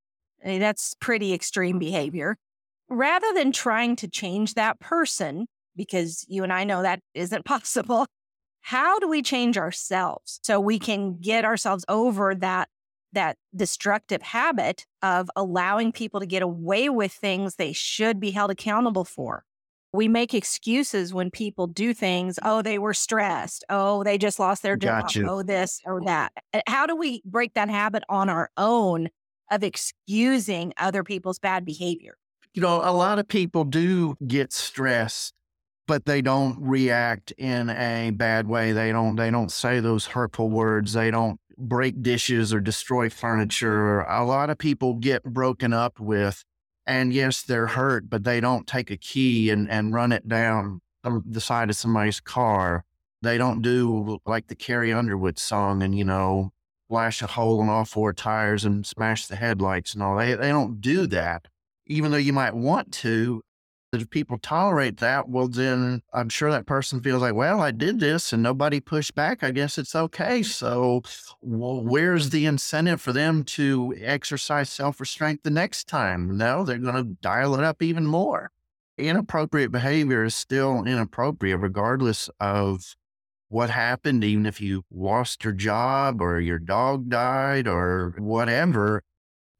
I 0.44 0.48
mean, 0.48 0.60
that's 0.60 0.94
pretty 1.00 1.34
extreme 1.34 1.80
behavior. 1.80 2.38
Rather 2.89 3.34
than 3.34 3.51
trying 3.51 3.96
to 3.98 4.08
change 4.08 4.53
that 4.53 4.80
person, 4.80 5.48
because 5.75 6.25
you 6.27 6.44
and 6.44 6.51
I 6.51 6.63
know 6.63 6.82
that 6.82 7.00
isn't 7.13 7.46
possible, 7.46 8.06
how 8.62 9.00
do 9.00 9.08
we 9.08 9.22
change 9.22 9.58
ourselves 9.58 10.39
so 10.44 10.60
we 10.60 10.80
can 10.80 11.18
get 11.20 11.46
ourselves 11.46 11.86
over 11.88 12.36
that 12.36 12.70
that 13.13 13.36
destructive 13.53 14.22
habit 14.22 14.86
of 15.01 15.30
allowing 15.36 15.91
people 15.91 16.22
to 16.22 16.25
get 16.25 16.41
away 16.41 16.88
with 16.88 17.12
things 17.12 17.56
they 17.56 17.74
should 17.74 18.20
be 18.20 18.32
held 18.32 18.51
accountable 18.51 19.03
for? 19.03 19.44
We 19.94 20.08
make 20.08 20.34
excuses 20.34 21.13
when 21.13 21.32
people 21.32 21.68
do 21.68 21.94
things 21.94 22.39
oh 22.44 22.62
they 22.62 22.80
were 22.80 22.94
stressed. 22.94 23.65
Oh 23.70 24.03
they 24.03 24.18
just 24.18 24.39
lost 24.39 24.63
their 24.63 24.77
job. 24.77 25.03
Gotcha. 25.03 25.27
oh 25.27 25.44
this 25.44 25.82
or 25.86 26.01
that. 26.06 26.32
How 26.68 26.86
do 26.86 26.96
we 26.96 27.22
break 27.25 27.53
that 27.56 27.70
habit 27.70 28.03
on 28.08 28.30
our 28.30 28.50
own 28.56 29.10
of 29.51 29.63
excusing 29.63 30.74
other 30.77 31.03
people's 31.03 31.39
bad 31.39 31.65
behavior? 31.65 32.15
You 32.53 32.62
know, 32.62 32.82
a 32.84 32.91
lot 32.91 33.20
of 33.20 33.27
people 33.27 33.63
do 33.63 34.15
get 34.25 34.51
stressed, 34.51 35.33
but 35.92 36.06
they 36.06 36.22
don't 36.22 36.56
react 36.58 37.32
in 37.32 37.70
a 37.70 38.12
bad 38.12 38.48
way. 38.48 38.72
They 38.72 38.94
don't 38.94 39.18
they 39.18 39.30
don't 39.30 39.51
say 39.51 39.82
those 39.82 40.06
hurtful 40.06 40.50
words. 40.50 40.94
They 40.94 41.12
don't 41.12 41.38
break 41.58 42.01
dishes 42.01 42.54
or 42.54 42.62
destroy 42.62 43.10
furniture. 43.10 44.00
A 44.04 44.24
lot 44.24 44.50
of 44.50 44.58
people 44.58 44.94
get 44.94 45.22
broken 45.25 45.74
up 45.74 46.00
with 46.00 46.46
and 46.88 47.12
yes, 47.12 47.42
they're 47.42 47.68
hurt, 47.68 48.10
but 48.10 48.24
they 48.24 48.40
don't 48.40 48.66
take 48.66 48.90
a 48.90 48.96
key 48.96 49.50
and, 49.50 49.70
and 49.70 49.94
run 49.94 50.14
it 50.14 50.30
down 50.30 50.80
the 51.04 51.42
side 51.42 51.70
of 51.70 51.75
somebody's 51.75 52.22
car. 52.22 52.86
They 53.22 53.38
don't 53.38 53.62
do 53.62 54.20
like 54.25 54.48
the 54.48 54.56
Carrie 54.56 54.94
Underwood 54.94 55.38
song 55.38 55.84
and, 55.84 55.94
you 55.94 56.06
know, 56.06 56.54
flash 56.88 57.22
a 57.22 57.27
hole 57.27 57.62
in 57.62 57.68
all 57.68 57.84
four 57.84 58.14
tires 58.14 58.64
and 58.64 58.86
smash 58.86 59.27
the 59.27 59.36
headlights 59.36 59.94
and 59.94 60.01
all. 60.01 60.16
They, 60.16 60.36
they 60.36 60.51
don't 60.51 60.80
do 60.80 61.06
that 61.08 61.50
even 61.88 62.12
though 62.12 62.18
you 62.18 62.34
might 62.34 62.56
want 62.56 62.92
to, 62.94 63.44
if 64.00 64.10
people 64.10 64.38
tolerate 64.38 64.98
that, 64.98 65.27
well, 65.27 65.48
then 65.48 66.01
I'm 66.14 66.30
sure 66.30 66.50
that 66.50 66.66
person 66.66 67.01
feels 67.01 67.22
like, 67.22 67.34
well, 67.34 67.60
I 67.60 67.72
did 67.72 68.00
this 68.00 68.32
and 68.32 68.42
nobody 68.42 68.80
pushed 68.80 69.16
back. 69.16 69.44
I 69.44 69.51
guess 69.51 69.77
it's 69.77 69.96
okay. 69.96 70.40
Mm-hmm. 70.40 70.44
So, 70.44 71.01
well, 71.42 71.84
where's 71.84 72.30
the 72.30 72.46
incentive 72.46 73.01
for 73.01 73.12
them 73.12 73.44
to 73.44 73.94
exercise 74.00 74.70
self 74.70 75.00
restraint 75.00 75.42
the 75.44 75.50
next 75.50 75.88
time? 75.88 76.38
No, 76.38 76.64
they're 76.64 76.77
going 76.77 76.96
to 76.96 77.18
dial 77.22 77.56
it 77.56 77.64
up 77.64 77.82
even 77.82 78.06
more. 78.06 78.51
Inappropriate 78.98 79.72
behavior 79.72 80.24
is 80.24 80.36
still 80.36 80.84
inappropriate, 80.86 81.60
regardless 81.60 82.30
of 82.40 82.96
what 83.50 83.70
happened, 83.70 84.24
even 84.24 84.46
if 84.46 84.62
you 84.62 84.84
lost 84.90 85.44
your 85.44 85.54
job 85.54 86.22
or 86.22 86.40
your 86.40 86.60
dog 86.60 87.10
died 87.10 87.68
or 87.68 88.16
whatever 88.18 89.04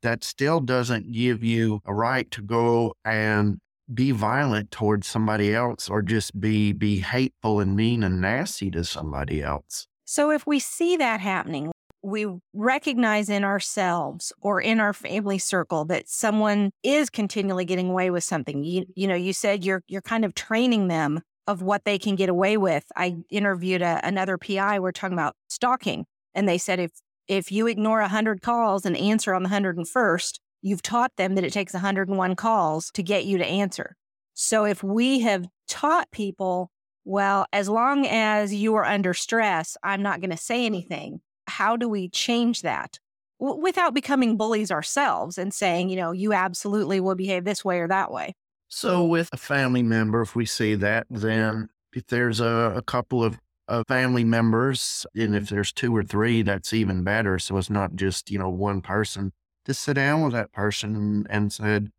that 0.02 0.24
still 0.24 0.60
doesn't 0.60 1.12
give 1.12 1.44
you 1.44 1.82
a 1.86 1.94
right 1.94 2.30
to 2.32 2.42
go 2.42 2.94
and 3.06 3.60
be 3.94 4.12
violent 4.12 4.72
towards 4.72 5.08
somebody 5.08 5.54
else 5.54 5.90
or 5.90 6.02
just 6.02 6.40
be 6.40 6.74
be 6.74 7.00
hateful 7.00 7.60
and 7.60 7.76
mean 7.76 8.04
and 8.04 8.22
nasty 8.22 8.72
to 8.72 8.84
somebody 8.84 9.42
else. 9.42 9.88
So 10.06 10.32
if 10.32 10.46
we 10.46 10.60
see 10.60 10.98
that 10.98 11.20
happening, 11.20 11.72
we 12.04 12.28
recognize 12.54 13.30
in 13.30 13.44
ourselves 13.44 14.34
or 14.42 14.60
in 14.60 14.80
our 14.80 14.94
family 14.94 15.38
circle 15.38 15.86
that 15.86 16.10
someone 16.10 16.72
is 16.84 17.10
continually 17.10 17.66
getting 17.66 17.90
away 17.90 18.10
with 18.10 18.24
something. 18.24 18.64
You, 18.64 18.86
you 18.96 19.08
know, 19.08 19.16
you 19.16 19.34
said 19.34 19.64
you're 19.64 19.84
you're 19.88 20.02
kind 20.02 20.26
of 20.26 20.34
training 20.34 20.88
them 20.88 21.22
of 21.48 21.62
what 21.62 21.86
they 21.86 21.98
can 21.98 22.16
get 22.16 22.30
away 22.30 22.58
with. 22.58 22.86
I 22.96 23.18
interviewed 23.30 23.82
a, 23.82 24.00
another 24.04 24.38
PI. 24.38 24.80
We're 24.80 24.92
talking 24.92 25.18
about 25.18 25.36
stalking, 25.48 26.06
and 26.34 26.48
they 26.48 26.58
said 26.58 26.80
if 26.80 26.92
if 27.28 27.52
you 27.52 27.68
ignore 27.68 28.02
100 28.02 28.42
calls 28.42 28.86
and 28.86 28.98
answer 28.98 29.34
on 29.34 29.44
the 29.44 29.50
101st, 29.50 30.40
you've 30.62 30.82
taught 30.82 31.16
them 31.18 31.36
that 31.36 31.44
it 31.44 31.54
takes 31.54 31.74
101 31.74 32.36
calls 32.36 32.92
to 32.92 33.04
get 33.04 33.26
you 33.26 33.38
to 33.38 33.46
answer. 33.46 33.96
So 34.34 34.66
if 34.66 34.84
we 34.84 35.20
have 35.22 35.48
taught 35.68 36.10
people, 36.12 36.72
well, 37.06 37.46
as 37.52 37.70
long 37.70 38.06
as 38.08 38.54
you 38.54 38.76
are 38.76 38.86
under 38.86 39.14
stress, 39.14 39.78
I'm 39.84 40.02
not 40.02 40.22
going 40.22 40.32
to 40.32 40.38
say 40.38 40.66
anything. 40.66 41.22
How 41.48 41.76
do 41.76 41.90
we 41.90 42.10
change 42.10 42.62
that 42.62 43.00
w- 43.40 43.62
without 43.62 43.94
becoming 43.94 44.38
bullies 44.38 44.72
ourselves 44.72 45.38
and 45.38 45.54
saying, 45.54 45.90
you 45.90 45.96
know, 45.96 46.12
you 46.12 46.34
absolutely 46.34 47.00
will 47.00 47.16
behave 47.16 47.44
this 47.44 47.66
way 47.66 47.80
or 47.80 47.88
that 47.88 48.12
way? 48.12 48.36
So, 48.70 49.04
with 49.04 49.30
a 49.34 49.38
family 49.38 49.84
member, 49.84 50.22
if 50.22 50.34
we 50.34 50.46
see 50.46 50.76
that, 50.76 51.06
then 51.10 51.68
if 51.94 52.08
there's 52.08 52.40
a, 52.40 52.74
a 52.78 52.82
couple 52.82 53.24
of 53.24 53.40
of 53.68 53.86
family 53.88 54.24
members, 54.26 55.06
and 55.16 55.36
if 55.36 55.50
there's 55.50 55.72
two 55.72 55.96
or 55.96 56.04
three, 56.04 56.42
that's 56.42 56.74
even 56.74 57.04
better. 57.04 57.40
So 57.40 57.58
it's 57.58 57.70
not 57.70 57.96
just 57.96 58.30
you 58.30 58.38
know 58.40 58.50
one 58.50 58.82
person. 58.82 59.34
To 59.66 59.74
sit 59.74 59.94
down 59.94 60.24
with 60.24 60.34
that 60.34 60.52
person 60.52 60.96
and, 60.96 61.28
and 61.30 61.54
said, 61.54 61.92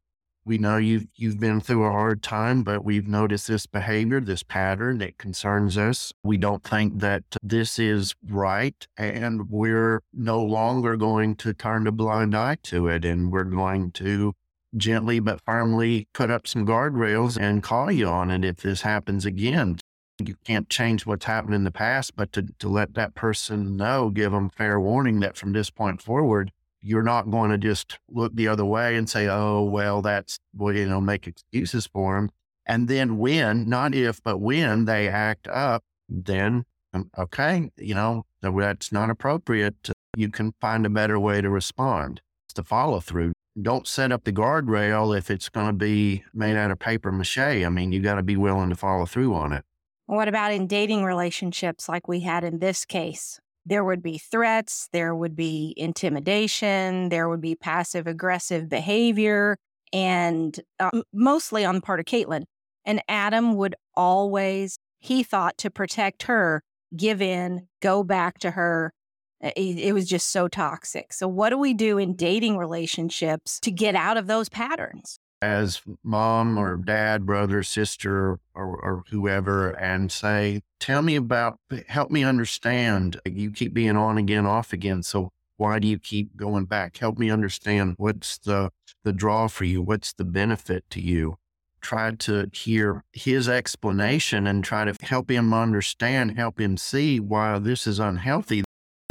"We 0.45 0.59
know 0.59 0.77
you've 0.79 1.07
you've 1.15 1.39
been 1.39 1.61
through 1.61 1.85
a 1.85 1.93
hard 1.93 2.23
time, 2.23 2.63
but 2.65 2.85
we've 2.85 3.07
noticed 3.07 3.47
this 3.47 3.67
behavior, 3.67 4.21
this 4.21 4.43
pattern 4.43 4.99
that 4.99 5.19
concerns 5.19 5.79
us. 5.79 6.13
We 6.25 6.37
don't 6.37 6.65
think 6.65 6.99
that 7.01 7.23
this 7.43 7.79
is 7.79 8.15
right, 8.29 8.87
and 8.97 9.49
we're 9.49 10.03
no 10.13 10.43
longer 10.43 10.97
going 10.97 11.37
to 11.37 11.55
turn 11.55 11.87
a 11.87 11.93
blind 11.93 12.35
eye 12.35 12.59
to 12.65 12.89
it, 12.89 13.05
and 13.05 13.31
we're 13.33 13.45
going 13.45 13.93
to." 13.93 14.35
Gently 14.75 15.21
but 15.21 15.43
firmly 15.43 16.09
put 16.15 16.31
up 16.31 16.47
some 16.47 16.67
guardrails 16.67 17.39
and 17.39 17.63
call 17.63 17.93
you 17.93 18.07
on 18.07 18.31
it 18.31 18.43
if 18.43 18.57
this 18.57 18.81
happens 18.81 19.27
again 19.27 19.77
you 20.29 20.37
can't 20.45 20.69
change 20.69 21.07
what's 21.07 21.25
happened 21.25 21.55
in 21.55 21.65
the 21.65 21.71
past, 21.71 22.17
but 22.17 22.33
to, 22.33 22.43
to 22.59 22.69
let 22.69 22.95
that 22.95 23.15
person 23.15 23.77
know, 23.77 24.11
give 24.11 24.33
them 24.33 24.51
fair 24.51 24.79
warning 24.81 25.21
that 25.21 25.37
from 25.37 25.53
this 25.53 25.71
point 25.71 26.01
forward, 26.01 26.53
you're 26.83 27.03
not 27.03 27.31
going 27.31 27.51
to 27.51 27.59
just 27.59 27.99
look 28.11 28.35
the 28.35 28.49
other 28.49 28.65
way 28.65 28.97
and 28.97 29.09
say, 29.09 29.29
oh, 29.29 29.63
well, 29.63 30.03
that's, 30.03 30.39
well, 30.55 30.75
you 30.75 30.89
know, 30.89 31.01
make 31.01 31.27
excuses 31.27 31.87
for 31.87 32.17
them. 32.17 32.31
And 32.67 32.89
then 32.89 33.19
when, 33.19 33.69
not 33.69 33.95
if, 33.95 34.23
but 34.23 34.39
when 34.39 34.85
they 34.85 35.09
act 35.09 35.47
up, 35.49 35.85
then, 36.09 36.65
um, 36.93 37.11
okay, 37.17 37.71
you 37.77 37.95
know, 37.95 38.25
that's 38.43 38.93
not 38.93 39.11
appropriate. 39.11 39.91
You 40.17 40.29
can 40.29 40.55
find 40.61 40.85
a 40.85 40.91
better 40.91 41.19
way 41.19 41.41
to 41.41 41.49
respond. 41.49 42.21
It's 42.47 42.55
the 42.55 42.65
follow 42.65 43.01
through. 43.01 43.33
don't 43.61 43.87
set 43.87 44.13
up 44.13 44.25
the 44.25 44.33
guardrail 44.33 45.17
if 45.17 45.31
it's 45.31 45.49
going 45.49 45.67
to 45.67 45.73
be 45.73 46.25
made 46.33 46.57
out 46.57 46.71
of 46.71 46.79
paper 46.79 47.13
mache. 47.13 47.39
I 47.39 47.69
mean, 47.69 47.93
you 47.93 48.01
got 48.01 48.15
to 48.17 48.23
be 48.23 48.37
willing 48.37 48.71
to 48.71 48.77
follow 48.77 49.07
through 49.07 49.35
on 49.35 49.53
it. 49.53 49.65
What 50.07 50.29
about 50.29 50.53
in 50.53 50.67
dating 50.67 51.05
relationships 51.05 51.89
like 51.89 52.09
we 52.09 52.21
had 52.21 52.45
in 52.45 52.59
this 52.59 52.85
case? 52.85 53.41
There 53.65 53.85
would 53.85 54.03
be 54.03 54.19
threats, 54.19 54.89
there 54.93 55.15
would 55.15 55.37
be 55.37 55.75
intimidation, 55.77 57.09
there 57.11 57.29
would 57.29 57.41
be 57.41 57.55
passive 57.55 58.07
aggressive 58.07 58.69
behavior, 58.69 59.57
and 59.93 60.59
uh, 60.81 61.03
mostly 61.13 61.65
on 61.65 61.77
the 61.77 61.81
part 61.81 62.01
of 62.01 62.07
Kaitlyn. 62.07 62.45
And 62.85 63.03
Adam 63.09 63.55
would 63.57 63.77
always, 63.95 64.79
he 64.99 65.23
thought 65.23 65.59
to 65.59 65.71
protect 65.71 66.25
her, 66.25 66.63
give 66.97 67.23
in, 67.23 67.69
go 67.81 68.03
back 68.03 68.39
to 68.41 68.51
her, 68.51 68.93
it, 69.41 69.93
was 69.93 70.09
just 70.09 70.31
so 70.31 70.49
toxic. 70.49 71.13
So, 71.13 71.27
what 71.27 71.51
do 71.51 71.59
we 71.59 71.75
do 71.75 71.99
in 71.99 72.15
dating 72.15 72.59
relationships 72.59 73.59
to 73.61 73.71
get 73.71 73.95
out 73.95 74.17
of 74.17 74.27
those 74.27 74.49
patterns? 74.49 75.19
As 75.43 75.83
mom 76.05 76.57
or 76.57 76.77
dad, 76.77 77.27
brother, 77.27 77.65
sister, 77.65 78.39
or, 78.55 78.77
or 78.77 79.03
whoever, 79.11 79.71
and 79.71 80.13
say, 80.13 80.63
Tell 80.79 81.03
me 81.03 81.17
about, 81.17 81.59
help 81.89 82.11
me 82.13 82.23
understand. 82.23 83.21
You 83.27 83.51
keep 83.51 83.75
being 83.75 83.97
on 83.97 84.19
again, 84.19 84.47
off 84.47 84.73
again. 84.73 85.03
So, 85.03 85.31
why 85.57 85.81
do 85.81 85.89
you 85.89 85.99
keep 85.99 86.37
going 86.37 86.67
back? 86.67 86.97
Help 86.97 87.19
me 87.19 87.29
understand 87.29 87.95
what's 87.99 88.39
the, 88.39 88.71
the 89.03 89.13
draw 89.13 89.49
for 89.49 89.65
you? 89.65 89.83
What's 89.83 90.13
the 90.13 90.25
benefit 90.25 90.85
to 90.91 91.01
you? 91.01 91.39
Try 91.81 92.13
to 92.13 92.49
hear 92.53 93.03
his 93.13 93.49
explanation 93.49 94.47
and 94.47 94.63
try 94.63 94.85
to 94.85 94.95
help 95.05 95.29
him 95.29 95.53
understand, 95.53 96.39
help 96.39 96.61
him 96.61 96.77
see 96.77 97.19
why 97.19 97.59
this 97.59 97.87
is 97.89 97.99
unhealthy 97.99 98.63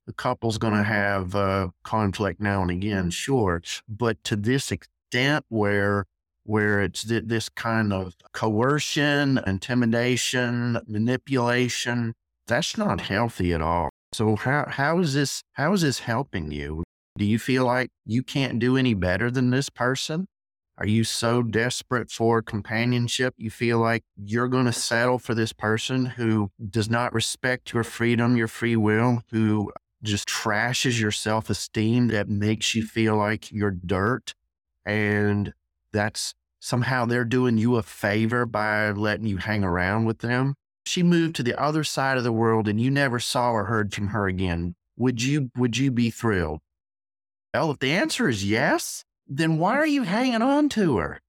the 0.08 0.14
couple's 0.14 0.58
going 0.58 0.74
to 0.74 0.84
have 0.84 1.72
conflict 1.84 2.42
now 2.42 2.62
and 2.62 2.72
again, 2.72 3.10
sure, 3.10 3.62
but 3.88 4.22
to 4.24 4.36
this 4.36 4.72
extent 4.72 5.46
where 5.50 6.06
where 6.44 6.82
it's 6.82 7.04
th- 7.04 7.24
this 7.26 7.50
kind 7.50 7.94
of 7.94 8.16
coercion, 8.34 9.40
intimidation, 9.46 10.80
manipulation, 10.88 12.14
that's 12.48 12.78
not 12.78 13.02
healthy 13.02 13.54
at 13.54 13.62
all. 13.62 13.90
So 14.14 14.36
how 14.36 14.66
how 14.68 15.00
is 15.00 15.14
this 15.14 15.42
how 15.54 15.74
is 15.74 15.82
this 15.82 16.00
helping 16.00 16.52
you? 16.52 16.84
Do 17.18 17.26
you 17.26 17.40
feel 17.40 17.66
like 17.66 17.90
you 18.06 18.24
can't 18.24 18.60
do 18.60 18.78
any 18.78 18.94
better 18.94 19.30
than 19.32 19.50
this 19.50 19.70
person? 19.70 20.28
Are 20.78 20.88
you 20.88 21.04
so 21.04 21.44
desperate 21.44 22.10
for 22.10 22.42
companionship 22.42 23.36
you 23.38 23.52
feel 23.52 23.78
like 23.78 24.04
you're 24.18 24.48
going 24.48 24.66
to 24.66 24.74
settle 24.74 25.20
for 25.20 25.36
this 25.36 25.54
person 25.54 26.08
who 26.08 26.50
does 26.70 26.90
not 26.90 27.14
respect 27.14 27.74
your 27.74 27.84
freedom, 27.84 28.36
your 28.36 28.48
free 28.48 28.76
will, 28.76 29.22
who 29.32 29.72
just 30.02 30.28
trashes 30.28 31.00
your 31.00 31.12
self 31.12 31.50
esteem, 31.50 32.08
that 32.08 32.30
makes 32.30 32.74
you 32.74 32.84
feel 32.84 33.16
like 33.16 33.52
you're 33.52 33.70
dirt. 33.72 34.34
And 34.86 35.54
that's 35.92 36.34
somehow 36.60 37.06
they're 37.06 37.26
doing 37.26 37.58
you 37.58 37.76
a 37.76 37.84
favor 37.84 38.46
by 38.46 38.92
letting 38.92 39.26
you 39.26 39.38
hang 39.38 39.64
around 39.64 40.06
with 40.06 40.20
them. 40.20 40.56
She 40.86 41.04
moved 41.04 41.36
to 41.38 41.44
the 41.44 41.60
other 41.60 41.84
side 41.84 42.18
of 42.18 42.24
the 42.24 42.32
world 42.32 42.68
and 42.68 42.80
you 42.80 42.90
never 42.90 43.20
saw 43.20 43.52
or 43.52 43.66
heard 43.66 43.94
from 43.94 44.08
her 44.08 44.28
again. 44.28 44.76
Would 44.98 45.22
you 45.22 45.50
would 45.56 45.78
you 45.78 45.92
be 45.92 46.10
thrilled? 46.10 46.60
Well, 47.54 47.72
if 47.72 47.80
the 47.80 47.92
answer 47.92 48.30
is 48.30 48.46
yes, 48.46 49.04
then 49.28 49.58
why 49.58 49.76
are 49.76 49.88
you 49.88 50.04
hanging 50.04 50.42
on 50.42 50.70
to 50.70 50.98
her? 50.98 51.20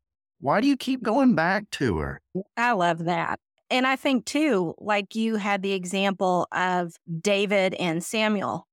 Why 0.41 0.61
do 0.61 0.67
you 0.67 0.77
keep 0.77 1.03
going 1.03 1.35
back 1.35 1.71
to 1.73 1.99
her? 1.99 2.21
I 2.57 2.73
love 2.73 3.05
that. 3.05 3.39
And 3.71 3.87
I 3.87 3.97
think 3.97 4.27
too, 4.27 4.75
like 4.79 5.15
you 5.15 5.37
had 5.37 5.63
the 5.63 5.73
example 5.73 6.47
of 6.53 6.95
David 7.21 7.75
and 7.75 8.05
Samuel, 8.05 8.67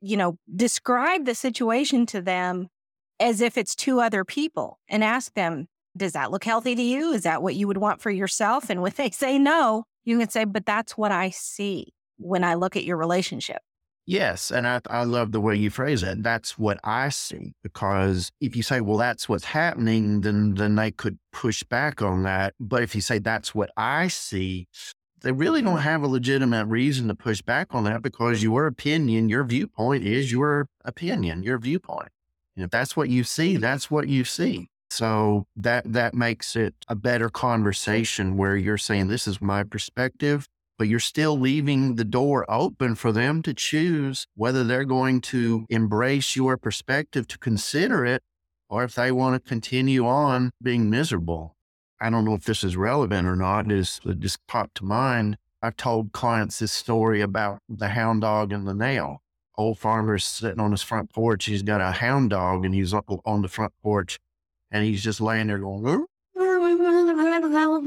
you 0.00 0.16
know, 0.16 0.38
describe 0.54 1.24
the 1.24 1.34
situation 1.34 2.06
to 2.06 2.20
them 2.20 2.68
as 3.20 3.40
if 3.40 3.56
it's 3.56 3.74
two 3.74 4.00
other 4.00 4.24
people 4.24 4.78
and 4.88 5.02
ask 5.02 5.34
them, 5.34 5.68
does 5.96 6.12
that 6.12 6.30
look 6.30 6.44
healthy 6.44 6.74
to 6.74 6.82
you? 6.82 7.12
Is 7.12 7.22
that 7.22 7.42
what 7.42 7.54
you 7.54 7.66
would 7.66 7.78
want 7.78 8.00
for 8.00 8.10
yourself? 8.10 8.70
And 8.70 8.82
when 8.82 8.92
they 8.96 9.10
say 9.12 9.38
no, 9.38 9.84
you 10.04 10.18
can 10.18 10.28
say, 10.28 10.44
but 10.44 10.66
that's 10.66 10.96
what 10.96 11.12
I 11.12 11.30
see 11.30 11.92
when 12.18 12.44
I 12.44 12.54
look 12.54 12.76
at 12.76 12.84
your 12.84 12.96
relationship. 12.96 13.58
Yes. 14.08 14.52
And 14.52 14.68
I, 14.68 14.80
I 14.88 15.02
love 15.02 15.32
the 15.32 15.40
way 15.40 15.56
you 15.56 15.68
phrase 15.68 16.04
it. 16.04 16.22
That's 16.22 16.56
what 16.56 16.78
I 16.84 17.08
see. 17.08 17.54
Because 17.64 18.30
if 18.40 18.54
you 18.54 18.62
say, 18.62 18.80
well, 18.80 18.98
that's 18.98 19.28
what's 19.28 19.46
happening, 19.46 20.20
then, 20.20 20.54
then 20.54 20.76
they 20.76 20.92
could 20.92 21.18
push 21.32 21.64
back 21.64 22.00
on 22.02 22.22
that. 22.22 22.54
But 22.60 22.84
if 22.84 22.94
you 22.94 23.00
say, 23.00 23.18
that's 23.18 23.52
what 23.52 23.70
I 23.76 24.06
see, 24.06 24.68
they 25.22 25.32
really 25.32 25.60
don't 25.60 25.74
mm-hmm. 25.74 25.82
have 25.82 26.02
a 26.04 26.06
legitimate 26.06 26.66
reason 26.66 27.08
to 27.08 27.16
push 27.16 27.42
back 27.42 27.74
on 27.74 27.82
that 27.84 28.00
because 28.00 28.44
your 28.44 28.68
opinion, 28.68 29.28
your 29.28 29.42
viewpoint 29.42 30.04
is 30.04 30.30
your 30.30 30.68
opinion, 30.84 31.42
your 31.42 31.58
viewpoint. 31.58 32.10
If 32.56 32.70
that's 32.70 32.96
what 32.96 33.08
you 33.08 33.24
see, 33.24 33.56
that's 33.56 33.90
what 33.90 34.08
you 34.08 34.24
see. 34.24 34.68
So 34.90 35.46
that 35.56 35.92
that 35.92 36.14
makes 36.14 36.56
it 36.56 36.74
a 36.88 36.94
better 36.94 37.28
conversation 37.28 38.36
where 38.36 38.56
you're 38.56 38.78
saying 38.78 39.08
this 39.08 39.26
is 39.26 39.42
my 39.42 39.62
perspective 39.62 40.46
but 40.78 40.88
you're 40.88 41.00
still 41.00 41.38
leaving 41.38 41.96
the 41.96 42.04
door 42.04 42.44
open 42.50 42.94
for 42.94 43.12
them 43.12 43.42
to 43.42 43.54
choose 43.54 44.26
whether 44.34 44.62
they're 44.64 44.84
going 44.84 45.20
to 45.20 45.66
embrace 45.70 46.36
your 46.36 46.56
perspective 46.56 47.26
to 47.28 47.38
consider 47.38 48.04
it 48.04 48.22
or 48.68 48.84
if 48.84 48.94
they 48.94 49.10
want 49.10 49.42
to 49.42 49.48
continue 49.48 50.06
on 50.06 50.50
being 50.62 50.90
miserable. 50.90 51.54
I 52.00 52.10
don't 52.10 52.24
know 52.24 52.34
if 52.34 52.44
this 52.44 52.62
is 52.62 52.76
relevant 52.76 53.26
or 53.26 53.36
not. 53.36 53.66
It, 53.66 53.78
is, 53.78 54.00
it 54.04 54.20
just 54.20 54.46
popped 54.46 54.76
to 54.76 54.84
mind. 54.84 55.38
I've 55.62 55.76
told 55.76 56.12
clients 56.12 56.58
this 56.58 56.72
story 56.72 57.22
about 57.22 57.60
the 57.68 57.88
hound 57.88 58.20
dog 58.20 58.52
and 58.52 58.66
the 58.66 58.74
nail. 58.74 59.22
Old 59.58 59.78
farmer's 59.78 60.24
sitting 60.24 60.60
on 60.60 60.70
his 60.70 60.82
front 60.82 61.12
porch. 61.12 61.46
He's 61.46 61.62
got 61.62 61.80
a 61.80 61.90
hound 61.90 62.30
dog 62.30 62.64
and 62.64 62.74
he's 62.74 62.92
up 62.92 63.06
on 63.24 63.42
the 63.42 63.48
front 63.48 63.72
porch 63.82 64.18
and 64.70 64.84
he's 64.84 65.02
just 65.02 65.20
laying 65.20 65.46
there 65.46 65.58
going, 65.58 66.06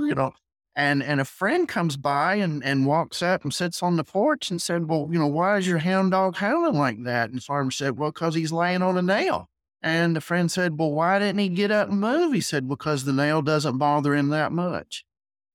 you 0.10 0.16
know, 0.16 0.34
and 0.76 1.04
and 1.04 1.20
a 1.20 1.26
friend 1.26 1.68
comes 1.68 1.98
by 1.98 2.36
and, 2.36 2.64
and 2.64 2.86
walks 2.86 3.22
up 3.22 3.44
and 3.44 3.54
sits 3.54 3.84
on 3.84 3.98
the 3.98 4.04
porch 4.04 4.50
and 4.50 4.62
said, 4.62 4.88
Well, 4.88 5.10
you 5.12 5.20
know, 5.20 5.28
why 5.28 5.58
is 5.58 5.68
your 5.68 5.80
hound 5.80 6.12
dog 6.12 6.38
howling 6.38 6.78
like 6.78 7.04
that? 7.04 7.30
And 7.30 7.38
the 7.38 7.44
farmer 7.44 7.72
said, 7.72 7.98
Well, 7.98 8.12
because 8.12 8.36
he's 8.36 8.52
laying 8.52 8.82
on 8.82 8.98
a 8.98 9.02
nail. 9.02 9.50
And 9.82 10.16
the 10.16 10.22
friend 10.22 10.52
said, 10.52 10.78
Well, 10.80 10.92
why 10.92 11.20
didn't 11.20 11.40
he 11.40 11.50
get 11.50 11.72
up 11.72 11.90
and 11.90 12.00
move? 12.00 12.34
He 12.34 12.42
said, 12.42 12.68
Because 12.68 13.04
the 13.04 13.14
nail 13.14 13.42
doesn't 13.42 13.78
bother 13.78 14.16
him 14.16 14.30
that 14.30 14.52
much. 14.52 15.06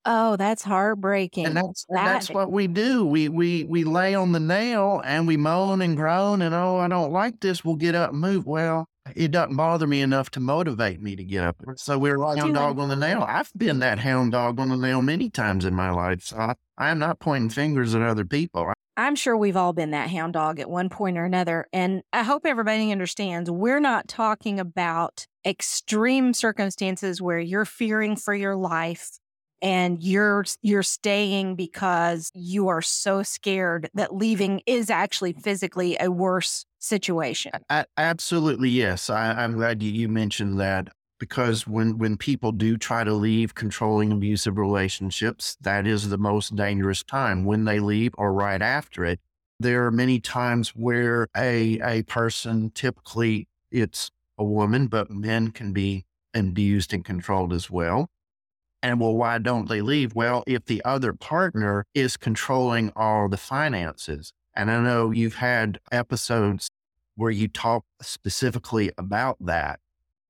Oh, 0.07 0.37
that's 0.37 0.63
heartbreaking. 0.63 1.47
And 1.47 1.57
that's 1.57 1.87
that... 1.89 2.05
that's 2.05 2.31
what 2.31 2.53
we 2.53 2.67
do. 2.67 3.05
We 3.07 3.29
we 3.29 3.65
we 3.65 3.85
lay 3.85 4.15
on 4.15 4.33
the 4.33 4.41
nail 4.41 5.01
and 5.05 5.27
we 5.27 5.37
moan 5.37 5.81
and 5.81 5.97
groan 5.97 6.43
and 6.43 6.55
oh, 6.55 6.77
I 6.77 6.89
don't 6.89 7.13
like 7.13 7.41
this. 7.41 7.65
We'll 7.65 7.77
get 7.77 7.95
up 7.95 8.11
and 8.11 8.21
move. 8.21 8.47
Well, 8.47 8.87
it 9.15 9.31
doesn't 9.31 9.57
bother 9.57 9.87
me 9.87 10.01
enough 10.01 10.31
to 10.31 10.41
motivate 10.41 11.01
me 11.01 11.17
to 11.17 11.25
get 11.25 11.45
up. 11.45 11.57
So 11.77 11.99
we're 11.99 12.19
hound 12.19 12.55
dog 12.55 12.79
on 12.79 12.89
the 12.89 12.97
nail. 12.97 13.25
I've 13.27 13.53
been 13.57 13.79
that 13.81 13.99
hound 13.99 14.33
dog 14.33 14.59
on 14.61 14.69
the 14.69 14.77
nail 14.77 15.03
many 15.03 15.31
times 15.31 15.65
in 15.65 15.75
my 15.75 15.91
life. 15.91 16.25
So 16.25 16.37
I, 16.37 16.55
I 16.77 16.91
am 16.91 16.99
not 16.99 17.19
pointing 17.19 17.51
fingers 17.51 17.95
at 17.95 18.03
other 18.03 18.25
people. 18.25 18.73
I'm 18.97 19.17
sure 19.17 19.37
we've 19.37 19.57
all 19.57 19.73
been 19.73 19.91
that 19.91 20.11
hound 20.11 20.35
dog 20.35 20.61
at 20.61 20.71
one 20.71 20.89
point 20.89 21.19
or 21.19 21.25
another. 21.25 21.67
And 21.73 22.03
I 22.13 22.23
hope 22.23 22.47
everybody 22.47 22.93
understands 22.93 23.51
we're 23.51 23.81
not 23.81 24.07
talking 24.07 24.61
about 24.61 25.27
extreme 25.45 26.33
circumstances 26.33 27.21
where 27.21 27.41
you're 27.41 27.65
fearing 27.65 28.17
for 28.17 28.35
your 28.35 28.57
life 28.57 29.19
and 29.63 30.03
you're 30.03 30.45
you're 30.63 30.83
staying 30.83 31.57
because 31.57 32.31
you 32.35 32.69
are 32.69 32.83
so 32.83 33.23
scared 33.23 33.91
that 33.95 34.15
leaving 34.15 34.61
is 34.67 34.91
actually 34.91 35.33
physically 35.33 35.97
a 36.01 36.11
worse 36.11 36.67
situation. 36.79 37.53
I, 37.71 37.87
absolutely, 37.97 38.69
yes. 38.69 39.09
I, 39.09 39.43
am 39.43 39.55
glad 39.55 39.83
you, 39.83 39.91
you 39.91 40.09
mentioned 40.09 40.61
that 40.61 40.89
because 41.19 41.67
when 41.67 41.99
when 41.99 42.17
people 42.17 42.53
do 42.53 42.77
try 42.77 43.05
to 43.05 43.15
leave 43.15 43.55
controlling 43.55 44.13
abusive 44.13 44.59
relationships, 44.59 45.57
that 45.61 45.87
is 45.87 46.09
the 46.09 46.19
most 46.19 46.55
dangerous 46.55 47.03
time 47.03 47.45
when 47.45 47.65
they 47.65 47.81
leave 47.81 48.13
or 48.19 48.33
right 48.33 48.61
after 48.61 49.05
it. 49.05 49.21
There 49.61 49.87
are 49.87 49.91
many 49.91 50.21
times 50.21 50.71
where 50.71 51.29
a 51.37 51.81
a 51.81 52.03
person, 52.03 52.71
typically 52.71 53.49
it's 53.71 54.11
a 54.37 54.45
woman, 54.45 54.89
but 54.89 55.11
men 55.11 55.53
can 55.53 55.73
be 55.73 56.05
abused 56.35 56.93
and 56.93 57.05
controlled 57.05 57.53
as 57.53 57.71
well 57.71 58.11
and 58.85 59.01
well, 59.01 59.15
why 59.15 59.39
don't 59.39 59.67
they 59.67 59.81
leave? 59.81 60.15
Well, 60.15 60.45
if 60.47 60.67
the 60.67 60.85
other 60.85 61.15
partner 61.15 61.87
is 61.95 62.19
controlling 62.19 62.93
all 62.95 63.31
the 63.31 63.39
finances. 63.39 64.31
And 64.55 64.71
I 64.71 64.79
know 64.81 65.11
you've 65.11 65.37
had 65.37 65.81
episodes 65.91 66.69
where 67.17 67.31
you 67.31 67.49
talk 67.49 67.85
specifically 68.03 68.93
about 68.99 69.39
that. 69.41 69.81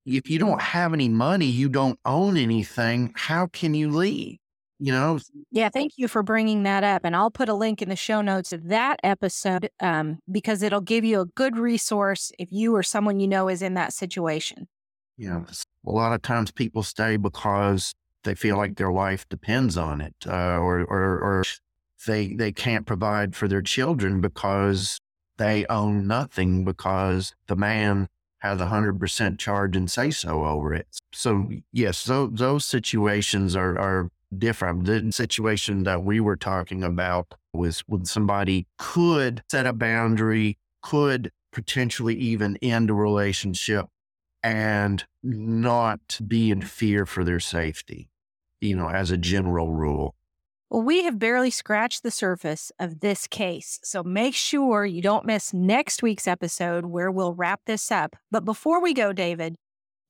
If 0.07 0.31
you 0.31 0.39
don't 0.39 0.63
have 0.63 0.95
any 0.95 1.09
money, 1.09 1.47
you 1.47 1.69
don't 1.69 1.99
own 2.05 2.37
anything, 2.37 3.13
how 3.17 3.49
can 3.49 3.75
you 3.75 3.91
leave? 3.91 4.39
You 4.79 4.93
know? 4.93 5.19
Yeah, 5.51 5.69
thank 5.69 5.95
you 5.97 6.07
for 6.07 6.23
bringing 6.23 6.63
that 6.63 6.85
up. 6.85 7.03
And 7.05 7.17
I'll 7.17 7.33
put 7.33 7.49
a 7.49 7.55
link 7.55 7.83
in 7.83 7.89
the 7.89 7.97
show 7.97 8.21
notes 8.21 8.53
of 8.53 8.69
that 8.69 9.01
episode 9.03 9.69
um, 9.81 10.21
because 10.31 10.63
it'll 10.63 10.81
give 10.81 11.05
you 11.05 11.21
a 11.21 11.27
good 11.27 11.57
resource 11.57 12.31
if 12.39 12.53
you 12.53 12.77
or 12.77 12.85
someone 12.85 13.19
you 13.19 13.27
know 13.27 13.49
is 13.49 13.63
in 13.63 13.75
that 13.75 13.93
situation. 13.93 14.69
Yeah. 15.17 15.41
A 15.87 15.91
lot 15.91 16.13
of 16.13 16.23
times 16.23 16.53
people 16.53 16.85
stay 16.85 17.17
because 17.17 17.95
they 18.25 18.35
feel 18.35 18.57
like 18.57 18.77
their 18.77 18.93
life 18.93 19.29
depends 19.29 19.77
on 19.77 20.01
it, 20.01 20.15
uh, 20.27 20.59
or, 20.59 20.81
or, 20.81 21.19
or 21.21 21.45
they 22.07 22.35
they 22.35 22.53
can't 22.53 22.87
provide 22.87 23.35
for 23.35 23.49
their 23.49 23.63
children 23.63 24.21
because 24.21 24.99
they 25.37 25.67
own 25.67 26.07
nothing 26.07 26.65
because 26.65 27.35
the 27.47 27.57
man 27.57 28.09
have 28.39 28.61
a 28.61 28.67
100% 28.67 29.39
charge 29.39 29.75
and 29.75 29.91
say 29.91 30.11
so 30.11 30.45
over 30.45 30.75
it. 30.75 30.87
So, 31.15 31.49
yes, 31.73 32.05
those, 32.05 32.31
those 32.35 32.65
situations 32.67 33.57
are, 33.57 33.79
are 33.79 34.11
different. 34.37 34.85
The 34.85 35.11
situation 35.13 35.85
that 35.85 36.05
we 36.05 36.21
were 36.21 36.37
talking 36.37 36.85
about 36.85 37.35
was 37.55 37.81
when 37.87 38.05
somebody 38.05 38.67
could 38.77 39.43
set 39.51 39.67
a 39.67 39.73
boundary, 39.73 40.59
could 40.83 41.33
potentially 41.53 42.17
even 42.17 42.59
end 42.59 42.91
a 42.91 42.95
relationship 42.95 43.87
and 44.43 45.05
not 45.23 46.21
be 46.27 46.51
in 46.51 46.61
fear 46.61 47.07
for 47.07 47.25
their 47.25 47.41
safety, 47.41 48.11
you 48.65 48.77
know, 48.77 48.89
as 48.89 49.11
a 49.11 49.17
general 49.17 49.71
rule. 49.71 50.15
Well, 50.71 50.83
we 50.83 51.05
have 51.05 51.19
barely 51.19 51.51
scratched 51.51 52.03
the 52.03 52.11
surface 52.11 52.73
of 52.81 53.01
this 53.01 53.27
case, 53.27 53.79
so 53.85 54.03
make 54.03 54.35
sure 54.35 54.85
you 54.85 55.03
don't 55.03 55.27
miss 55.27 55.55
next 55.55 56.03
week's 56.03 56.27
episode 56.27 56.87
where 56.87 57.11
we'll 57.11 57.35
wrap 57.35 57.61
this 57.67 57.93
up. 57.93 58.17
But 58.31 58.45
before 58.45 58.83
we 58.83 58.95
go, 58.95 59.13
David, 59.13 59.57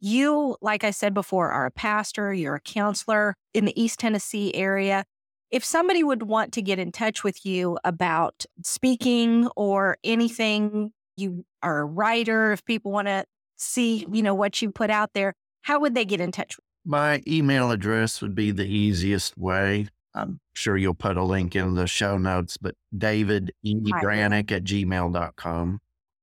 you, 0.01 0.57
like 0.63 0.85
I 0.85 0.91
said 0.91 1.13
before, 1.13 1.51
are 1.51 1.67
a 1.67 1.71
pastor, 1.71 2.33
you're 2.33 2.55
a 2.55 2.61
counselor 2.61 3.35
in 3.53 3.65
the 3.65 3.81
East 3.81 3.99
Tennessee 3.99 4.55
area. 4.55 5.05
If 5.51 5.65
somebody 5.65 6.03
would 6.03 6.23
want 6.23 6.53
to 6.55 6.63
get 6.63 6.79
in 6.79 6.93
touch 6.93 7.25
with 7.25 7.45
you 7.45 7.79
about 7.85 8.45
speaking 8.63 9.49
or 9.57 9.99
anything, 10.05 10.93
you 11.17 11.45
are 11.63 11.81
a 11.81 11.85
writer, 11.85 12.53
if 12.53 12.65
people 12.65 12.93
want 12.93 13.09
to 13.09 13.25
see, 13.57 14.07
you 14.11 14.23
know, 14.23 14.35
what 14.35 14.63
you 14.63 14.71
put 14.71 14.91
out 14.91 15.11
there, 15.15 15.35
how 15.63 15.81
would 15.81 15.95
they 15.95 16.05
get 16.05 16.21
in 16.21 16.33
touch? 16.33 16.57
My 16.85 17.23
email 17.27 17.71
address 17.71 18.21
would 18.21 18.35
be 18.35 18.51
the 18.51 18.67
easiest 18.67 19.39
way. 19.39 19.89
I'm 20.15 20.41
sure 20.53 20.77
you'll 20.77 20.95
put 20.95 21.17
a 21.17 21.25
link 21.25 21.57
in 21.57 21.75
the 21.75 21.87
show 21.87 22.19
notes, 22.19 22.57
but 22.57 22.75
David 22.97 23.53
E. 23.63 23.75
Brannock 23.75 24.53
at 24.53 24.65
gmail.com. 24.65 25.81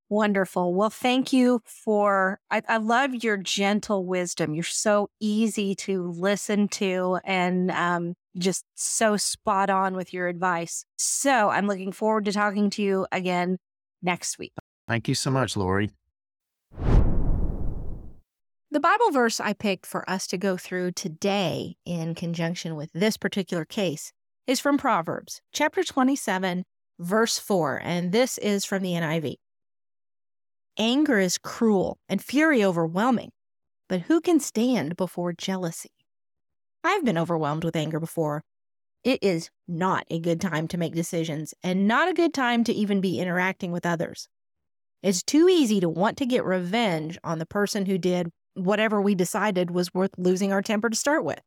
Wonderful. 0.09 0.73
Well, 0.73 0.89
thank 0.89 1.31
you 1.31 1.61
for, 1.65 2.39
I, 2.49 2.61
I, 2.67 2.77
love 2.77 3.23
your 3.23 3.37
gentle 3.37 4.05
wisdom. 4.05 4.53
You're 4.53 4.63
so 4.63 5.09
easy 5.21 5.73
to 5.75 6.11
listen 6.11 6.67
to 6.69 7.19
and 7.23 7.71
um, 7.71 8.15
just 8.37 8.65
so 8.75 9.15
spot 9.15 9.69
on 9.69 9.95
with 9.95 10.13
your 10.13 10.27
advice. 10.27 10.83
So 10.97 11.49
I'm 11.49 11.65
looking 11.65 11.93
forward 11.93 12.25
to 12.25 12.33
talking 12.33 12.69
to 12.71 12.81
you 12.81 13.07
again 13.13 13.57
next 14.01 14.37
week. 14.37 14.51
Thank 14.85 15.07
you 15.07 15.15
so 15.15 15.31
much, 15.31 15.55
Lori. 15.55 15.91
The 18.73 18.79
Bible 18.79 19.11
verse 19.11 19.41
I 19.41 19.51
picked 19.51 19.85
for 19.85 20.09
us 20.09 20.25
to 20.27 20.37
go 20.37 20.55
through 20.55 20.93
today 20.93 21.75
in 21.85 22.15
conjunction 22.15 22.77
with 22.77 22.89
this 22.93 23.17
particular 23.17 23.65
case 23.65 24.13
is 24.47 24.61
from 24.61 24.77
Proverbs 24.77 25.41
chapter 25.51 25.83
27, 25.83 26.63
verse 26.97 27.37
4, 27.37 27.81
and 27.83 28.13
this 28.13 28.37
is 28.37 28.63
from 28.63 28.81
the 28.81 28.93
NIV. 28.93 29.35
Anger 30.77 31.19
is 31.19 31.37
cruel 31.37 31.99
and 32.07 32.23
fury 32.23 32.63
overwhelming, 32.63 33.33
but 33.89 34.03
who 34.03 34.21
can 34.21 34.39
stand 34.39 34.95
before 34.95 35.33
jealousy? 35.33 35.91
I've 36.81 37.03
been 37.03 37.17
overwhelmed 37.17 37.65
with 37.65 37.75
anger 37.75 37.99
before. 37.99 38.41
It 39.03 39.19
is 39.21 39.49
not 39.67 40.05
a 40.09 40.17
good 40.17 40.39
time 40.39 40.69
to 40.69 40.77
make 40.77 40.95
decisions 40.95 41.53
and 41.61 41.89
not 41.89 42.07
a 42.07 42.13
good 42.13 42.33
time 42.33 42.63
to 42.63 42.73
even 42.73 43.01
be 43.01 43.19
interacting 43.19 43.73
with 43.73 43.85
others. 43.85 44.29
It's 45.03 45.23
too 45.23 45.49
easy 45.49 45.81
to 45.81 45.89
want 45.89 46.15
to 46.19 46.25
get 46.25 46.45
revenge 46.45 47.17
on 47.21 47.37
the 47.37 47.45
person 47.45 47.85
who 47.85 47.97
did 47.97 48.31
whatever 48.53 49.01
we 49.01 49.15
decided 49.15 49.71
was 49.71 49.93
worth 49.93 50.11
losing 50.17 50.51
our 50.51 50.61
temper 50.61 50.89
to 50.89 50.95
start 50.95 51.23
with. 51.23 51.41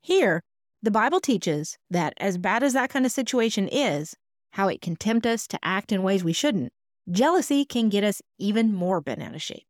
Here, 0.00 0.42
the 0.82 0.90
Bible 0.90 1.20
teaches 1.20 1.78
that 1.90 2.12
as 2.18 2.36
bad 2.36 2.62
as 2.62 2.74
that 2.74 2.90
kind 2.90 3.06
of 3.06 3.12
situation 3.12 3.68
is, 3.68 4.14
how 4.52 4.68
it 4.68 4.80
can 4.80 4.96
tempt 4.96 5.26
us 5.26 5.46
to 5.48 5.58
act 5.62 5.92
in 5.92 6.02
ways 6.02 6.22
we 6.22 6.32
shouldn't, 6.32 6.72
jealousy 7.10 7.64
can 7.64 7.88
get 7.88 8.04
us 8.04 8.20
even 8.38 8.74
more 8.74 9.00
bent 9.00 9.22
out 9.22 9.34
of 9.34 9.42
shape. 9.42 9.64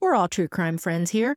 We're 0.00 0.14
all 0.14 0.28
true 0.28 0.48
crime 0.48 0.78
friends 0.78 1.10
here. 1.10 1.36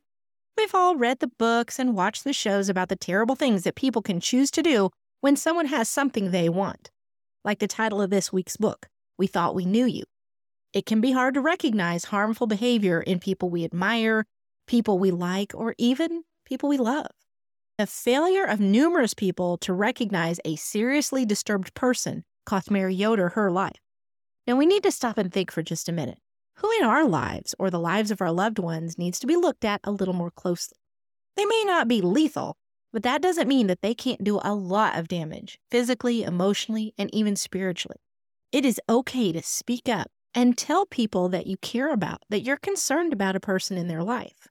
We've 0.56 0.74
all 0.74 0.96
read 0.96 1.20
the 1.20 1.30
books 1.38 1.78
and 1.78 1.94
watched 1.94 2.24
the 2.24 2.32
shows 2.32 2.68
about 2.68 2.88
the 2.88 2.96
terrible 2.96 3.34
things 3.34 3.62
that 3.64 3.76
people 3.76 4.02
can 4.02 4.20
choose 4.20 4.50
to 4.52 4.62
do 4.62 4.90
when 5.20 5.36
someone 5.36 5.66
has 5.66 5.88
something 5.88 6.30
they 6.30 6.48
want. 6.48 6.90
Like 7.44 7.58
the 7.58 7.68
title 7.68 8.02
of 8.02 8.10
this 8.10 8.32
week's 8.32 8.56
book, 8.56 8.88
We 9.16 9.26
Thought 9.26 9.54
We 9.54 9.64
Knew 9.64 9.86
You. 9.86 10.04
It 10.72 10.84
can 10.84 11.00
be 11.00 11.12
hard 11.12 11.34
to 11.34 11.40
recognize 11.40 12.06
harmful 12.06 12.46
behavior 12.46 13.00
in 13.00 13.20
people 13.20 13.48
we 13.50 13.64
admire 13.64 14.24
people 14.68 14.98
we 14.98 15.10
like, 15.10 15.52
or 15.54 15.74
even 15.78 16.22
people 16.44 16.68
we 16.68 16.78
love. 16.78 17.10
The 17.78 17.86
failure 17.86 18.44
of 18.44 18.60
numerous 18.60 19.14
people 19.14 19.56
to 19.58 19.72
recognize 19.72 20.38
a 20.44 20.56
seriously 20.56 21.24
disturbed 21.24 21.74
person 21.74 22.24
cost 22.46 22.70
Mary 22.70 22.94
Yoder 22.94 23.30
her 23.30 23.50
life. 23.50 23.80
Now 24.46 24.56
we 24.56 24.66
need 24.66 24.82
to 24.84 24.92
stop 24.92 25.18
and 25.18 25.32
think 25.32 25.50
for 25.50 25.62
just 25.62 25.88
a 25.88 25.92
minute. 25.92 26.18
Who 26.56 26.70
in 26.78 26.84
our 26.84 27.06
lives 27.06 27.54
or 27.58 27.70
the 27.70 27.78
lives 27.78 28.10
of 28.10 28.20
our 28.20 28.32
loved 28.32 28.58
ones 28.58 28.98
needs 28.98 29.18
to 29.20 29.26
be 29.26 29.36
looked 29.36 29.64
at 29.64 29.80
a 29.84 29.92
little 29.92 30.14
more 30.14 30.30
closely? 30.30 30.78
They 31.36 31.44
may 31.44 31.62
not 31.64 31.86
be 31.86 32.00
lethal, 32.00 32.56
but 32.92 33.02
that 33.04 33.22
doesn't 33.22 33.46
mean 33.46 33.68
that 33.68 33.82
they 33.82 33.94
can't 33.94 34.24
do 34.24 34.40
a 34.42 34.54
lot 34.54 34.98
of 34.98 35.06
damage, 35.06 35.58
physically, 35.70 36.22
emotionally, 36.22 36.94
and 36.98 37.14
even 37.14 37.36
spiritually. 37.36 38.00
It 38.50 38.64
is 38.64 38.80
okay 38.88 39.30
to 39.32 39.42
speak 39.42 39.88
up 39.88 40.10
and 40.34 40.58
tell 40.58 40.86
people 40.86 41.28
that 41.28 41.46
you 41.46 41.56
care 41.58 41.92
about, 41.92 42.22
that 42.30 42.40
you're 42.40 42.56
concerned 42.56 43.12
about 43.12 43.36
a 43.36 43.40
person 43.40 43.76
in 43.76 43.88
their 43.88 44.02
life. 44.02 44.48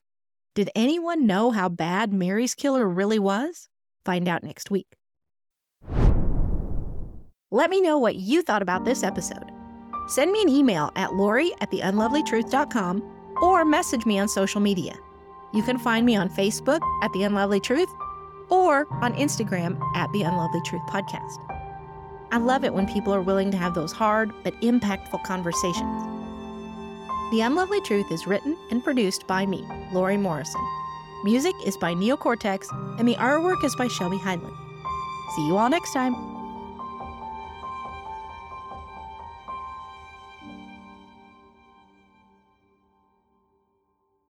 Did 0.57 0.71
anyone 0.73 1.27
know 1.27 1.51
how 1.51 1.69
bad 1.69 2.11
Mary's 2.11 2.55
killer 2.55 2.89
really 2.89 3.19
was? 3.19 3.69
Find 4.03 4.27
out 4.27 4.41
next 4.41 4.71
week. 4.71 4.87
Let 7.51 7.69
me 7.69 7.79
know 7.79 7.99
what 7.99 8.15
you 8.15 8.41
thought 8.41 8.63
about 8.63 8.83
this 8.83 9.03
episode. 9.03 9.51
Send 10.07 10.31
me 10.31 10.41
an 10.41 10.49
email 10.49 10.89
at 10.95 11.13
lori 11.13 11.51
at 11.61 11.69
theunlovelytruth.com 11.69 13.03
or 13.39 13.65
message 13.65 14.07
me 14.07 14.17
on 14.17 14.27
social 14.27 14.59
media. 14.59 14.95
You 15.53 15.61
can 15.61 15.77
find 15.77 16.07
me 16.07 16.15
on 16.15 16.27
Facebook 16.27 16.81
at 17.03 17.13
The 17.13 17.21
Unlovely 17.21 17.59
Truth 17.59 17.89
or 18.49 18.91
on 19.03 19.13
Instagram 19.13 19.79
at 19.95 20.11
The 20.11 20.23
Unlovely 20.23 20.61
Truth 20.65 20.87
Podcast. 20.89 21.37
I 22.31 22.39
love 22.39 22.63
it 22.63 22.73
when 22.73 22.87
people 22.87 23.13
are 23.13 23.21
willing 23.21 23.51
to 23.51 23.57
have 23.57 23.75
those 23.75 23.91
hard 23.91 24.31
but 24.43 24.59
impactful 24.61 25.23
conversations. 25.23 26.16
The 27.29 27.41
Unlovely 27.41 27.81
Truth 27.81 28.09
is 28.09 28.25
written 28.25 28.55
and 28.71 28.81
produced 28.81 29.27
by 29.27 29.45
me, 29.45 29.67
Lori 29.91 30.15
Morrison. 30.15 30.61
Music 31.25 31.53
is 31.65 31.75
by 31.75 31.93
Neocortex, 31.93 32.69
and 32.97 33.05
the 33.05 33.15
artwork 33.15 33.65
is 33.65 33.75
by 33.75 33.89
Shelby 33.89 34.17
Heinlein. 34.17 34.55
See 35.35 35.45
you 35.45 35.57
all 35.57 35.69
next 35.69 35.91
time. 35.91 36.36